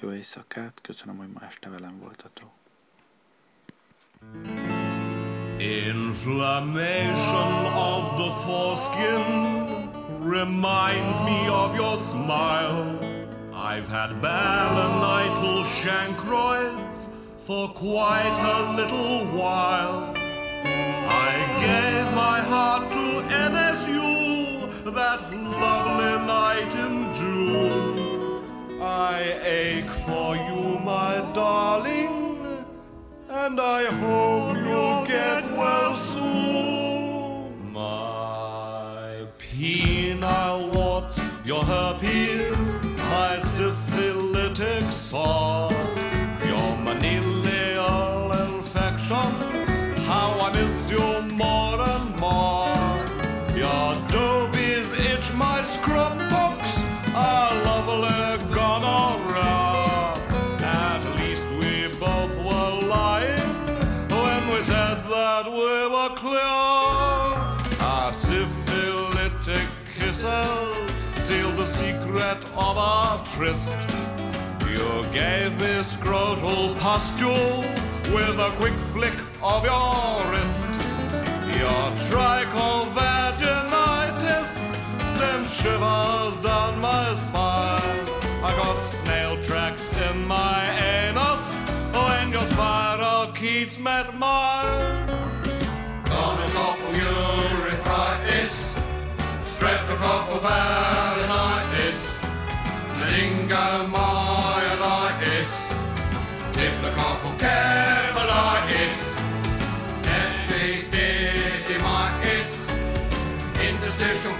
Jó 0.00 0.12
éjszakát, 0.12 0.78
köszönöm, 0.82 1.16
hogy 1.16 1.32
ma 1.32 1.40
este 1.46 1.68
velem 1.68 1.98
voltatok. 1.98 2.50
Inflammation 5.58 7.66
of 7.66 8.14
the 8.20 8.30
foreskin 8.44 9.24
reminds 10.30 11.22
me 11.22 11.50
of 11.50 11.74
your 11.74 11.98
smile. 11.98 12.98
I've 13.52 13.88
had 13.88 14.20
balanital 14.20 15.64
chancroids 15.64 17.07
for 17.48 17.66
quite 17.70 18.38
a 18.56 18.72
little 18.76 19.24
while. 19.40 20.12
I 21.24 21.32
gave 21.66 22.06
my 22.14 22.40
heart 22.40 22.92
to 22.92 23.06
NSU 23.48 24.84
that 24.98 25.20
lovely 25.62 26.14
night 26.26 26.72
in 26.84 26.94
June. 27.18 28.82
I 28.82 29.40
ache 29.42 29.92
for 30.06 30.36
you, 30.36 30.78
my 30.80 31.12
darling, 31.32 32.36
and 33.30 33.58
I 33.58 33.82
hope 34.04 34.54
you'll 34.66 35.06
get 35.06 35.42
well 35.56 35.96
soon. 35.96 37.72
My 37.72 39.26
penile 39.38 40.70
warts, 40.74 41.18
your 41.46 41.64
herpes, 41.64 42.74
my 43.14 43.38
syphilitic 43.38 44.82
sore, 44.92 45.47
how 50.90 50.96
I 50.96 51.20
miss 51.20 51.30
you 51.30 51.36
more 51.36 51.80
and 51.80 52.20
more. 52.20 52.74
Your 53.56 53.94
dobies 54.08 54.92
itch, 54.98 55.34
my 55.34 55.62
scrub 55.64 56.18
books, 56.18 56.84
are 57.14 57.54
lovely 57.64 58.52
gonorrhea. 58.52 60.14
At 60.62 61.02
least 61.18 61.46
we 61.60 61.88
both 61.98 62.36
were 62.36 62.86
lying 62.86 63.50
when 64.08 64.48
we 64.54 64.60
said 64.62 65.02
that 65.04 65.46
we 65.50 65.88
were 65.94 66.14
clear. 66.16 66.56
Our 67.80 68.12
syphilitic 68.12 69.68
kisses 69.94 70.92
sealed 71.26 71.56
the 71.56 71.66
secret 71.66 72.40
of 72.54 72.78
our 72.78 73.24
tryst. 73.26 73.78
You 74.68 75.04
gave 75.12 75.52
me 75.58 75.82
scrotal 75.82 76.78
pustule 76.78 77.64
with 78.14 78.38
a 78.38 78.50
quick 78.58 78.74
flick 78.92 79.14
of 79.42 79.64
your 79.64 80.30
wrist. 80.30 80.67
Your 81.58 81.90
trichovaginitis 82.06 84.52
sent 85.16 85.48
shivers 85.48 86.36
down 86.42 86.78
my 86.80 87.14
spine. 87.16 88.06
I 88.44 88.52
got 88.62 88.80
snail 88.80 89.36
tracks 89.42 89.92
in 89.98 90.24
my 90.24 90.70
anus 90.80 91.68
when 91.92 92.30
your 92.30 92.44
spirochetes 92.52 93.78
met 93.80 94.14
mine. 94.16 95.08
Gonococcal 96.04 96.94
urethritis, 96.94 98.72
streptococcal 99.42 100.40
balanitis, 100.46 102.00
meningomyelitis, 102.98 105.52
diplococcal 106.52 107.34
cephalitis, 107.38 107.97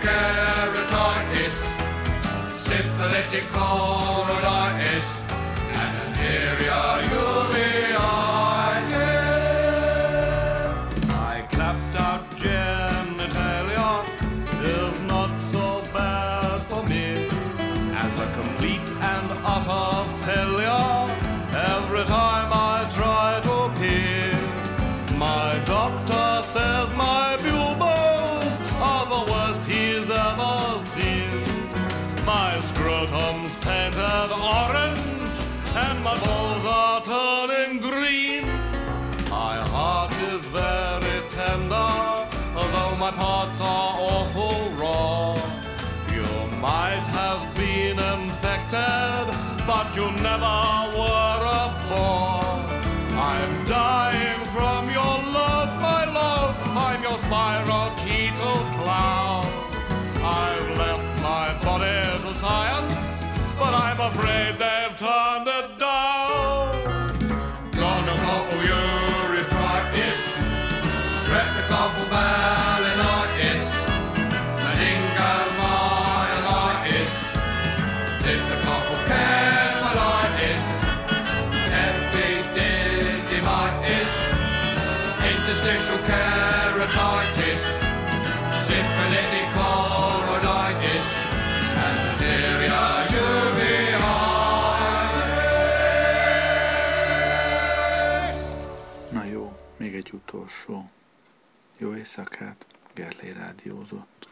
keratitis, 0.03 1.59
syphilitic 2.55 3.45
choroiditis, 3.53 5.28
my 43.11 43.17
parts 43.17 43.59
are 43.63 43.95
awful 43.99 44.71
raw. 44.73 45.35
You 46.13 46.27
might 46.61 47.05
have 47.17 47.43
been 47.55 47.99
infected, 47.99 49.25
but 49.67 49.87
you 49.97 50.11
never 50.21 50.57
were 50.99 51.41
a 51.59 51.65
bore. 51.89 52.43
I'm 53.17 53.65
dying 53.65 54.41
from 54.55 54.91
your 54.91 55.15
love, 55.39 55.71
my 55.81 56.05
love. 56.05 56.55
I'm 56.77 57.03
your 57.03 57.19
spiral 57.25 57.89
keto 58.03 58.53
clown. 58.77 59.47
I've 60.23 60.71
left 60.77 61.23
my 61.23 61.47
body 61.65 62.03
to 62.25 62.35
science, 62.35 62.95
but 63.59 63.73
I'm 63.73 64.01
afraid 64.01 64.53
they've 64.59 64.97
turned 64.99 65.49
it 65.49 65.79
down. 65.79 66.69
Gonna 67.73 68.17
couple 68.27 68.63
years, 68.71 69.31
refractus, 69.31 70.21
strapped 71.23 71.57
the 71.57 71.63
couple 71.75 72.11
back. 72.11 72.28
Utolsó. 100.39 100.91
Jó 101.79 101.95
éjszakát, 101.95 102.67
Gerlé 102.95 103.31
rádiózott. 103.31 104.27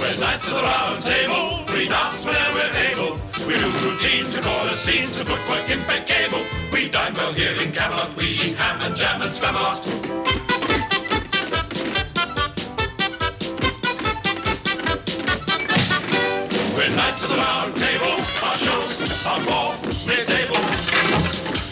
We're 0.00 0.16
knights 0.16 0.46
of 0.46 0.58
the 0.58 0.60
round 0.60 1.02
table, 1.02 1.64
we 1.74 1.86
dance 1.86 2.24
whenever 2.24 2.54
we're 2.54 2.74
able. 2.90 3.12
We 3.46 3.54
do 3.58 3.70
routines, 3.86 4.38
call 4.38 4.64
the 4.66 4.74
scenes, 4.74 5.16
with 5.16 5.28
footwork 5.28 5.68
impeccable. 5.68 6.42
We 6.72 6.88
dine 6.88 7.14
well 7.14 7.32
here 7.32 7.54
in 7.64 7.72
Camelot, 7.72 8.16
we 8.16 8.24
eat 8.24 8.58
ham 8.58 8.80
and 8.80 8.96
jam 8.96 9.22
and 9.22 9.32
spamalot. 9.32 9.80
We're 16.76 16.90
the 16.90 17.36
round 17.36 17.72
oh, 17.74 17.84
table, 17.84 18.16
our 18.46 18.56
shows 18.58 19.26
are 19.26 19.40
for. 19.40 19.71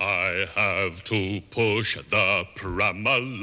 I 0.00 0.48
have 0.54 1.04
to 1.04 1.42
push 1.50 1.98
the 2.08 2.46
pram 2.54 3.06
along. 3.06 3.40